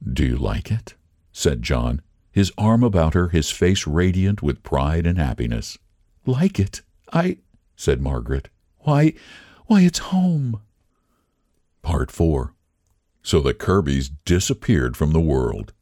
do 0.05 0.25
you 0.25 0.37
like 0.37 0.71
it? 0.71 0.95
said 1.31 1.61
John, 1.61 2.01
his 2.31 2.51
arm 2.57 2.83
about 2.83 3.13
her, 3.13 3.29
his 3.29 3.49
face 3.49 3.87
radiant 3.87 4.41
with 4.41 4.63
pride 4.63 5.05
and 5.05 5.17
happiness. 5.17 5.77
Like 6.25 6.59
it? 6.59 6.81
I, 7.13 7.37
said 7.75 8.01
Margaret. 8.01 8.49
Why, 8.89 9.13
why, 9.67 9.81
it's 9.81 9.99
home. 9.99 10.61
Part 11.83 12.09
4 12.09 12.55
So 13.21 13.39
the 13.39 13.53
Kirbys 13.53 14.09
disappeared 14.25 14.97
from 14.97 15.11
the 15.11 15.19
world. 15.19 15.73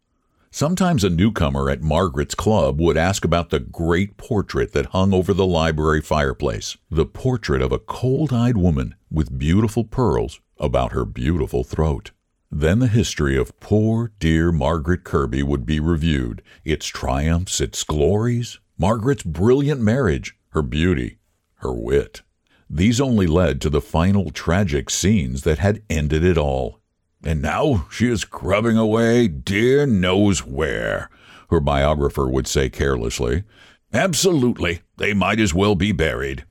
Sometimes 0.51 1.05
a 1.05 1.09
newcomer 1.09 1.69
at 1.69 1.81
Margaret's 1.81 2.35
club 2.35 2.81
would 2.81 2.97
ask 2.97 3.23
about 3.23 3.49
the 3.49 3.61
great 3.61 4.17
portrait 4.17 4.73
that 4.73 4.87
hung 4.87 5.13
over 5.13 5.33
the 5.33 5.45
library 5.45 6.01
fireplace, 6.01 6.75
the 6.91 7.05
portrait 7.05 7.61
of 7.61 7.71
a 7.71 7.79
cold 7.79 8.33
eyed 8.33 8.57
woman 8.57 8.93
with 9.09 9.39
beautiful 9.39 9.85
pearls 9.85 10.41
about 10.59 10.91
her 10.91 11.05
beautiful 11.05 11.63
throat. 11.63 12.11
Then 12.51 12.79
the 12.79 12.87
history 12.87 13.37
of 13.37 13.57
poor, 13.61 14.11
dear 14.19 14.51
Margaret 14.51 15.05
Kirby 15.05 15.43
would 15.43 15.65
be 15.65 15.79
reviewed 15.79 16.41
its 16.65 16.85
triumphs, 16.87 17.61
its 17.61 17.85
glories, 17.85 18.59
Margaret's 18.77 19.23
brilliant 19.23 19.79
marriage, 19.79 20.35
her 20.49 20.61
beauty, 20.61 21.19
her 21.59 21.73
wit. 21.73 22.21
These 22.69 22.99
only 22.99 23.27
led 23.27 23.61
to 23.61 23.69
the 23.69 23.81
final 23.81 24.29
tragic 24.29 24.89
scenes 24.89 25.43
that 25.43 25.59
had 25.59 25.81
ended 25.89 26.23
it 26.23 26.37
all. 26.37 26.79
And 27.23 27.41
now 27.41 27.87
she 27.89 28.07
is 28.07 28.25
grubbing 28.25 28.77
away, 28.77 29.27
dear 29.27 29.85
knows 29.85 30.45
where, 30.45 31.09
her 31.49 31.59
biographer 31.59 32.27
would 32.27 32.47
say 32.47 32.69
carelessly. 32.69 33.43
Absolutely, 33.93 34.81
they 34.97 35.13
might 35.13 35.39
as 35.39 35.53
well 35.53 35.75
be 35.75 35.91
buried. 35.91 36.45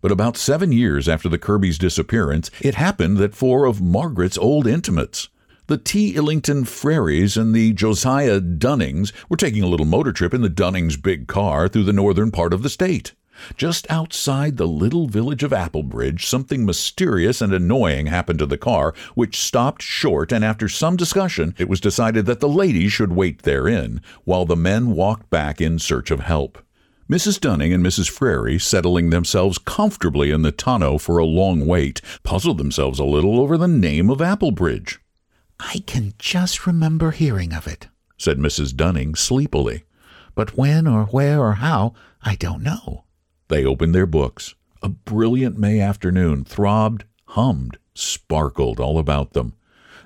But 0.00 0.10
about 0.10 0.36
seven 0.36 0.72
years 0.72 1.08
after 1.08 1.28
the 1.28 1.38
Kirbys' 1.38 1.78
disappearance, 1.78 2.50
it 2.60 2.74
happened 2.74 3.18
that 3.18 3.36
four 3.36 3.66
of 3.66 3.80
Margaret's 3.80 4.36
old 4.36 4.66
intimates, 4.66 5.28
the 5.68 5.78
T. 5.78 6.14
Illington 6.14 6.66
Freres 6.66 7.36
and 7.36 7.54
the 7.54 7.72
Josiah 7.72 8.40
Dunnings, 8.40 9.12
were 9.28 9.36
taking 9.36 9.62
a 9.62 9.68
little 9.68 9.86
motor 9.86 10.12
trip 10.12 10.34
in 10.34 10.42
the 10.42 10.50
Dunnings' 10.50 10.96
big 10.96 11.28
car 11.28 11.68
through 11.68 11.84
the 11.84 11.92
northern 11.92 12.32
part 12.32 12.52
of 12.52 12.64
the 12.64 12.68
state. 12.68 13.14
Just 13.56 13.90
outside 13.90 14.56
the 14.56 14.66
little 14.66 15.06
village 15.06 15.42
of 15.42 15.52
Applebridge, 15.52 16.26
something 16.26 16.64
mysterious 16.64 17.40
and 17.40 17.52
annoying 17.52 18.06
happened 18.06 18.38
to 18.40 18.46
the 18.46 18.58
car, 18.58 18.94
which 19.14 19.40
stopped 19.40 19.82
short, 19.82 20.32
and 20.32 20.44
after 20.44 20.68
some 20.68 20.96
discussion, 20.96 21.54
it 21.58 21.68
was 21.68 21.80
decided 21.80 22.26
that 22.26 22.40
the 22.40 22.48
ladies 22.48 22.92
should 22.92 23.12
wait 23.12 23.42
therein, 23.42 24.00
while 24.24 24.44
the 24.44 24.56
men 24.56 24.90
walked 24.90 25.30
back 25.30 25.60
in 25.60 25.78
search 25.78 26.10
of 26.10 26.20
help. 26.20 26.58
Mrs. 27.10 27.40
Dunning 27.40 27.72
and 27.72 27.84
Mrs. 27.84 28.08
Frary, 28.08 28.58
settling 28.58 29.10
themselves 29.10 29.58
comfortably 29.58 30.30
in 30.30 30.42
the 30.42 30.52
tonneau 30.52 30.98
for 30.98 31.18
a 31.18 31.26
long 31.26 31.66
wait, 31.66 32.00
puzzled 32.22 32.58
themselves 32.58 32.98
a 32.98 33.04
little 33.04 33.40
over 33.40 33.58
the 33.58 33.68
name 33.68 34.08
of 34.08 34.18
Applebridge. 34.18 34.98
I 35.60 35.82
can 35.86 36.14
just 36.18 36.66
remember 36.66 37.10
hearing 37.10 37.52
of 37.52 37.66
it, 37.66 37.88
said 38.16 38.38
Mrs. 38.38 38.74
Dunning 38.74 39.14
sleepily. 39.14 39.84
But 40.34 40.56
when 40.56 40.86
or 40.86 41.04
where 41.04 41.40
or 41.40 41.54
how, 41.54 41.92
I 42.22 42.36
don't 42.36 42.62
know. 42.62 43.04
They 43.52 43.66
opened 43.66 43.94
their 43.94 44.06
books. 44.06 44.54
A 44.82 44.88
brilliant 44.88 45.58
May 45.58 45.78
afternoon 45.78 46.42
throbbed, 46.42 47.04
hummed, 47.26 47.76
sparkled 47.94 48.80
all 48.80 48.98
about 48.98 49.34
them. 49.34 49.52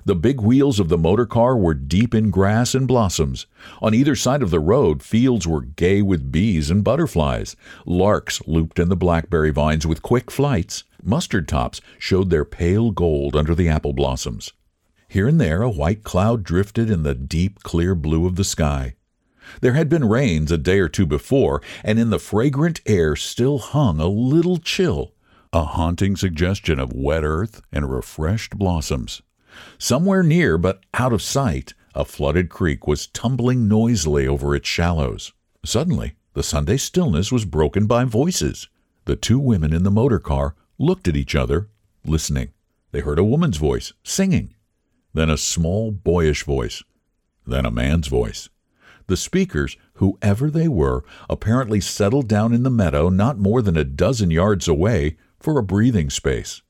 The 0.03 0.15
big 0.15 0.41
wheels 0.41 0.81
of 0.81 0.89
the 0.89 0.97
motor 0.97 1.25
car 1.25 1.55
were 1.55 1.73
deep 1.73 2.13
in 2.13 2.29
grass 2.29 2.75
and 2.75 2.85
blossoms. 2.85 3.45
On 3.81 3.93
either 3.93 4.17
side 4.17 4.43
of 4.43 4.49
the 4.49 4.59
road, 4.59 5.01
fields 5.01 5.47
were 5.47 5.61
gay 5.61 6.01
with 6.01 6.29
bees 6.29 6.69
and 6.69 6.83
butterflies. 6.83 7.55
Larks 7.85 8.45
looped 8.45 8.79
in 8.79 8.89
the 8.89 8.97
blackberry 8.97 9.51
vines 9.51 9.87
with 9.87 10.01
quick 10.01 10.29
flights. 10.29 10.83
Mustard 11.01 11.47
tops 11.47 11.79
showed 11.97 12.29
their 12.29 12.43
pale 12.43 12.91
gold 12.91 13.33
under 13.33 13.55
the 13.55 13.69
apple 13.69 13.93
blossoms. 13.93 14.51
Here 15.07 15.25
and 15.25 15.39
there, 15.39 15.61
a 15.61 15.69
white 15.69 16.03
cloud 16.03 16.43
drifted 16.43 16.89
in 16.89 17.03
the 17.03 17.15
deep, 17.15 17.63
clear 17.63 17.95
blue 17.95 18.25
of 18.25 18.35
the 18.35 18.43
sky. 18.43 18.95
There 19.61 19.73
had 19.73 19.89
been 19.89 20.07
rains 20.07 20.51
a 20.51 20.57
day 20.57 20.79
or 20.79 20.89
two 20.89 21.05
before, 21.05 21.61
and 21.83 21.99
in 21.99 22.09
the 22.09 22.19
fragrant 22.19 22.81
air 22.85 23.15
still 23.15 23.57
hung 23.57 23.99
a 23.99 24.07
little 24.07 24.57
chill, 24.57 25.13
a 25.53 25.63
haunting 25.63 26.15
suggestion 26.15 26.79
of 26.79 26.93
wet 26.93 27.23
earth 27.23 27.61
and 27.71 27.91
refreshed 27.91 28.57
blossoms. 28.57 29.21
Somewhere 29.77 30.23
near, 30.23 30.57
but 30.57 30.81
out 30.93 31.13
of 31.13 31.21
sight, 31.21 31.73
a 31.95 32.05
flooded 32.05 32.49
creek 32.49 32.87
was 32.87 33.07
tumbling 33.07 33.67
noisily 33.67 34.27
over 34.27 34.55
its 34.55 34.67
shallows. 34.67 35.33
Suddenly, 35.65 36.13
the 36.33 36.43
Sunday 36.43 36.77
stillness 36.77 37.31
was 37.31 37.45
broken 37.45 37.87
by 37.87 38.03
voices. 38.03 38.69
The 39.05 39.15
two 39.15 39.39
women 39.39 39.73
in 39.73 39.83
the 39.83 39.89
motor 39.89 40.19
car 40.19 40.53
looked 40.77 41.07
at 41.07 41.15
each 41.15 41.33
other, 41.33 41.69
listening. 42.05 42.49
They 42.91 42.99
heard 42.99 43.17
a 43.17 43.23
woman's 43.23 43.57
voice, 43.57 43.93
singing, 44.03 44.53
then 45.13 45.29
a 45.29 45.37
small, 45.37 45.91
boyish 45.91 46.43
voice, 46.43 46.83
then 47.45 47.65
a 47.65 47.71
man's 47.71 48.07
voice. 48.07 48.49
The 49.07 49.17
speakers, 49.17 49.77
whoever 49.95 50.49
they 50.49 50.67
were, 50.67 51.03
apparently 51.29 51.79
settled 51.81 52.27
down 52.27 52.53
in 52.53 52.63
the 52.63 52.69
meadow 52.69 53.09
not 53.09 53.39
more 53.39 53.61
than 53.61 53.77
a 53.77 53.83
dozen 53.83 54.31
yards 54.31 54.67
away 54.67 55.17
for 55.39 55.57
a 55.57 55.63
breathing 55.63 56.09
space. 56.09 56.61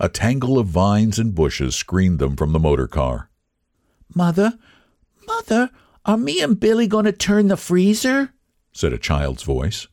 A 0.00 0.08
tangle 0.08 0.58
of 0.58 0.66
vines 0.66 1.18
and 1.18 1.34
bushes 1.34 1.76
screened 1.76 2.18
them 2.18 2.34
from 2.34 2.52
the 2.52 2.58
motor 2.58 2.88
car. 2.88 3.30
Mother, 4.14 4.58
Mother, 5.26 5.70
are 6.04 6.16
me 6.16 6.40
and 6.40 6.58
Billy 6.58 6.86
going 6.86 7.04
to 7.04 7.12
turn 7.12 7.48
the 7.48 7.56
freezer? 7.56 8.32
said 8.72 8.92
a 8.92 8.98
child's 8.98 9.42
voice. 9.42 9.86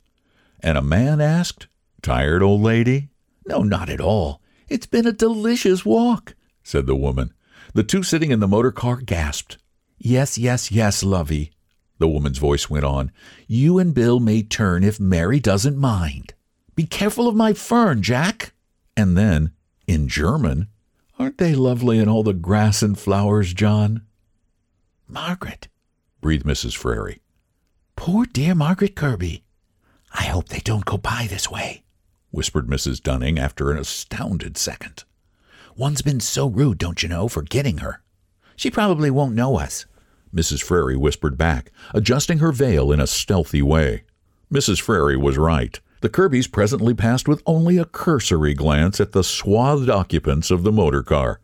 And 0.62 0.78
a 0.78 0.82
man 0.82 1.22
asked, 1.22 1.68
Tired, 2.02 2.42
old 2.42 2.62
lady? 2.62 3.10
No, 3.46 3.62
not 3.62 3.90
at 3.90 4.02
all. 4.02 4.42
It's 4.68 4.86
been 4.86 5.08
a 5.08 5.12
delicious 5.12 5.86
walk, 5.86 6.36
said 6.64 6.86
the 6.86 6.96
woman. 6.96 7.34
The 7.74 7.84
two 7.84 8.04
sitting 8.04 8.32
in 8.32 8.40
the 8.40 8.48
motor 8.48 8.72
car 8.72 8.98
gasped. 8.98 9.58
Yes, 9.98 10.38
yes, 10.38 10.72
yes, 10.72 11.04
lovey, 11.04 11.52
the 12.00 12.08
woman's 12.08 12.38
voice 12.38 12.70
went 12.70 12.86
on. 12.86 13.12
You 13.48 13.78
and 13.78 13.94
Bill 13.94 14.20
may 14.20 14.42
turn 14.42 14.84
if 14.84 15.00
Mary 15.00 15.40
doesn't 15.40 15.78
mind. 15.78 16.34
Be 16.76 16.86
careful 16.86 17.28
of 17.28 17.36
my 17.36 17.54
fern, 17.54 18.02
Jack. 18.02 18.54
And 18.98 19.18
then, 19.18 19.52
in 19.88 20.08
German, 20.08 20.68
Aren't 21.20 21.38
they 21.38 21.54
lovely 21.54 22.00
in 22.00 22.08
all 22.08 22.24
the 22.24 22.34
grass 22.34 22.82
and 22.82 22.98
flowers, 22.98 23.54
John? 23.54 24.04
Margaret, 25.06 25.68
breathed 26.22 26.46
Mrs. 26.46 26.78
Frary. 26.78 27.20
Poor 27.98 28.26
dear 28.26 28.56
Margaret 28.56 28.96
Kirby. 28.96 29.44
I 30.14 30.24
hope 30.24 30.48
they 30.48 30.60
don't 30.60 30.86
go 30.86 30.98
by 30.98 31.28
this 31.30 31.52
way, 31.52 31.84
whispered 32.32 32.68
Mrs. 32.68 33.04
Dunning 33.04 33.38
after 33.38 33.70
an 33.70 33.78
astounded 33.78 34.58
second. 34.58 35.04
One's 35.76 36.02
been 36.02 36.22
so 36.22 36.48
rude, 36.48 36.78
don't 36.78 37.04
you 37.04 37.10
know, 37.10 37.28
for 37.28 37.42
getting 37.42 37.80
her. 37.80 38.02
She 38.56 38.72
probably 38.72 39.12
won't 39.12 39.36
know 39.36 39.58
us. 39.58 39.86
Mrs. 40.34 40.62
Frary 40.62 40.96
whispered 40.96 41.38
back, 41.38 41.72
adjusting 41.94 42.40
her 42.40 42.52
veil 42.52 42.92
in 42.92 43.00
a 43.00 43.08
stealthy 43.08 43.62
way. 43.62 44.04
Mrs. 44.52 44.82
Frary 44.82 45.18
was 45.18 45.38
right. 45.38 45.80
The 46.02 46.10
Kirbys 46.10 46.52
presently 46.52 46.94
passed 46.94 47.28
with 47.28 47.44
only 47.46 47.78
a 47.78 47.86
cursory 47.86 48.54
glance 48.54 49.02
at 49.02 49.12
the 49.12 49.24
swathed 49.24 49.90
occupants 49.90 50.50
of 50.50 50.64
the 50.64 50.72
motor 50.72 51.04
car. 51.04 51.42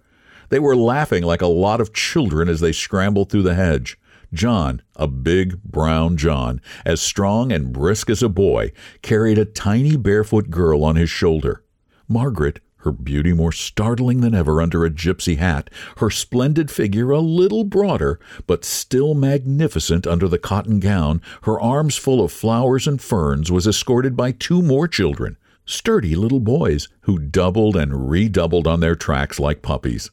They 0.50 0.60
were 0.60 0.76
laughing 0.76 1.24
like 1.24 1.41
a 1.41 1.48
lot 1.48 1.82
of 1.82 1.93
children 1.93 2.48
as 2.48 2.62
they 2.62 2.71
scrambled 2.71 3.30
through 3.30 3.43
the 3.43 3.56
hedge. 3.56 3.98
John, 4.34 4.82
a 4.95 5.08
big 5.08 5.62
brown 5.63 6.17
John, 6.17 6.62
as 6.86 7.02
strong 7.02 7.52
and 7.52 7.74
brisk 7.74 8.10
as 8.10 8.24
a 8.24 8.30
boy, 8.30 8.71
carried 9.02 9.38
a 9.38 9.45
tiny 9.45 9.95
barefoot 9.95 10.50
girl 10.50 10.84
on 10.84 10.95
his 10.95 11.10
shoulder. 11.10 11.63
Margaret, 12.08 12.60
her 12.86 12.91
beauty 12.91 13.34
more 13.34 13.52
startling 13.52 14.21
than 14.21 14.34
ever 14.34 14.62
under 14.62 14.86
a 14.86 14.89
gypsy 14.89 15.38
hat, 15.38 15.69
her 15.98 16.10
splendid 16.10 16.71
figure 16.71 17.12
a 17.12 17.19
little 17.19 17.65
broader, 17.65 18.19
but 18.48 18.63
still 18.63 19.13
magnificent 19.13 20.08
under 20.08 20.28
the 20.28 20.38
cotton 20.38 20.80
gown, 20.80 21.21
her 21.41 21.60
arms 21.60 21.98
full 21.98 22.24
of 22.24 22.32
flowers 22.32 22.88
and 22.88 23.02
ferns, 23.02 23.52
was 23.52 23.67
escorted 23.67 24.15
by 24.15 24.32
two 24.32 24.62
more 24.62 24.88
children, 24.88 25.36
sturdy 25.65 26.15
little 26.15 26.39
boys, 26.39 26.88
who 27.02 27.19
doubled 27.19 27.76
and 27.76 28.10
redoubled 28.10 28.67
on 28.67 28.80
their 28.80 28.95
tracks 28.95 29.39
like 29.39 29.62
puppies. 29.62 30.12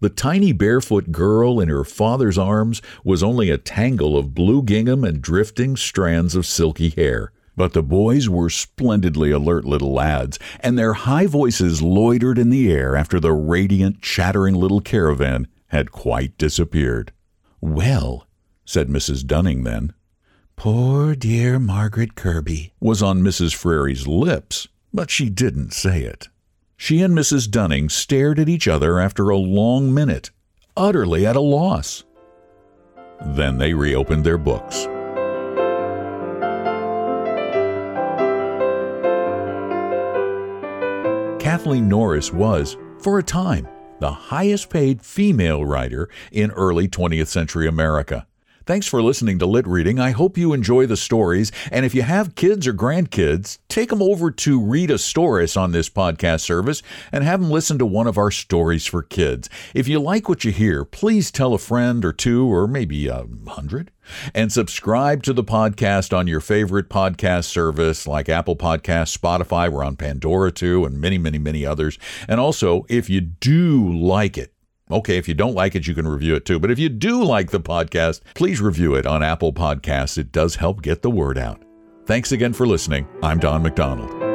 The 0.00 0.08
tiny 0.08 0.52
barefoot 0.52 1.10
girl 1.12 1.60
in 1.60 1.68
her 1.68 1.84
father's 1.84 2.38
arms 2.38 2.80
was 3.02 3.22
only 3.22 3.50
a 3.50 3.58
tangle 3.58 4.16
of 4.16 4.34
blue 4.34 4.62
gingham 4.62 5.02
and 5.02 5.20
drifting 5.20 5.76
strands 5.76 6.34
of 6.34 6.46
silky 6.46 6.90
hair. 6.90 7.32
But 7.56 7.72
the 7.72 7.82
boys 7.82 8.28
were 8.28 8.50
splendidly 8.50 9.30
alert 9.30 9.64
little 9.64 9.92
lads, 9.92 10.38
and 10.60 10.78
their 10.78 10.94
high 10.94 11.26
voices 11.26 11.82
loitered 11.82 12.38
in 12.38 12.50
the 12.50 12.72
air 12.72 12.96
after 12.96 13.20
the 13.20 13.32
radiant, 13.32 14.02
chattering 14.02 14.54
little 14.54 14.80
caravan 14.80 15.46
had 15.68 15.92
quite 15.92 16.36
disappeared. 16.36 17.12
Well, 17.60 18.26
said 18.64 18.88
Mrs. 18.88 19.26
Dunning 19.26 19.64
then. 19.64 19.92
Poor 20.56 21.14
dear 21.14 21.58
Margaret 21.58 22.14
Kirby 22.14 22.72
was 22.80 23.02
on 23.02 23.22
Mrs. 23.22 23.54
Frary's 23.54 24.06
lips, 24.06 24.68
but 24.92 25.10
she 25.10 25.28
didn't 25.28 25.72
say 25.72 26.02
it. 26.02 26.28
She 26.76 27.02
and 27.02 27.14
Mrs. 27.14 27.50
Dunning 27.50 27.88
stared 27.88 28.38
at 28.38 28.48
each 28.48 28.68
other 28.68 28.98
after 28.98 29.30
a 29.30 29.36
long 29.36 29.92
minute, 29.94 30.30
utterly 30.76 31.26
at 31.26 31.36
a 31.36 31.40
loss. 31.40 32.04
Then 33.24 33.58
they 33.58 33.74
reopened 33.74 34.24
their 34.24 34.38
books. 34.38 34.86
Kathleen 41.44 41.90
Norris 41.90 42.32
was, 42.32 42.78
for 43.02 43.18
a 43.18 43.22
time, 43.22 43.68
the 44.00 44.10
highest 44.10 44.70
paid 44.70 45.02
female 45.02 45.62
writer 45.62 46.08
in 46.32 46.50
early 46.52 46.88
20th 46.88 47.26
century 47.26 47.68
America. 47.68 48.26
Thanks 48.66 48.86
for 48.86 49.02
listening 49.02 49.38
to 49.40 49.46
Lit 49.46 49.66
Reading. 49.66 50.00
I 50.00 50.12
hope 50.12 50.38
you 50.38 50.54
enjoy 50.54 50.86
the 50.86 50.96
stories. 50.96 51.52
And 51.70 51.84
if 51.84 51.94
you 51.94 52.00
have 52.00 52.34
kids 52.34 52.66
or 52.66 52.72
grandkids, 52.72 53.58
take 53.68 53.90
them 53.90 54.00
over 54.00 54.30
to 54.30 54.58
Read 54.58 54.90
a 54.90 54.94
Storis 54.94 55.54
on 55.54 55.72
this 55.72 55.90
podcast 55.90 56.40
service 56.40 56.82
and 57.12 57.24
have 57.24 57.42
them 57.42 57.50
listen 57.50 57.78
to 57.78 57.84
one 57.84 58.06
of 58.06 58.16
our 58.16 58.30
stories 58.30 58.86
for 58.86 59.02
kids. 59.02 59.50
If 59.74 59.86
you 59.86 60.00
like 60.00 60.30
what 60.30 60.44
you 60.44 60.50
hear, 60.50 60.82
please 60.86 61.30
tell 61.30 61.52
a 61.52 61.58
friend 61.58 62.06
or 62.06 62.14
two 62.14 62.50
or 62.50 62.66
maybe 62.66 63.06
a 63.06 63.26
hundred 63.48 63.90
and 64.34 64.50
subscribe 64.50 65.22
to 65.24 65.34
the 65.34 65.44
podcast 65.44 66.16
on 66.16 66.26
your 66.26 66.40
favorite 66.40 66.88
podcast 66.88 67.44
service 67.44 68.06
like 68.06 68.30
Apple 68.30 68.56
Podcasts, 68.56 69.16
Spotify. 69.16 69.70
We're 69.70 69.84
on 69.84 69.96
Pandora 69.96 70.50
too, 70.52 70.86
and 70.86 70.98
many, 70.98 71.18
many, 71.18 71.38
many 71.38 71.66
others. 71.66 71.98
And 72.28 72.40
also, 72.40 72.86
if 72.88 73.10
you 73.10 73.20
do 73.20 73.92
like 73.92 74.38
it, 74.38 74.53
Okay, 74.90 75.16
if 75.16 75.28
you 75.28 75.34
don't 75.34 75.54
like 75.54 75.74
it, 75.74 75.86
you 75.86 75.94
can 75.94 76.06
review 76.06 76.34
it 76.34 76.44
too. 76.44 76.58
But 76.58 76.70
if 76.70 76.78
you 76.78 76.88
do 76.88 77.24
like 77.24 77.50
the 77.50 77.60
podcast, 77.60 78.20
please 78.34 78.60
review 78.60 78.94
it 78.94 79.06
on 79.06 79.22
Apple 79.22 79.52
Podcasts. 79.52 80.18
It 80.18 80.30
does 80.30 80.56
help 80.56 80.82
get 80.82 81.02
the 81.02 81.10
word 81.10 81.38
out. 81.38 81.64
Thanks 82.04 82.32
again 82.32 82.52
for 82.52 82.66
listening. 82.66 83.08
I'm 83.22 83.38
Don 83.38 83.62
McDonald. 83.62 84.33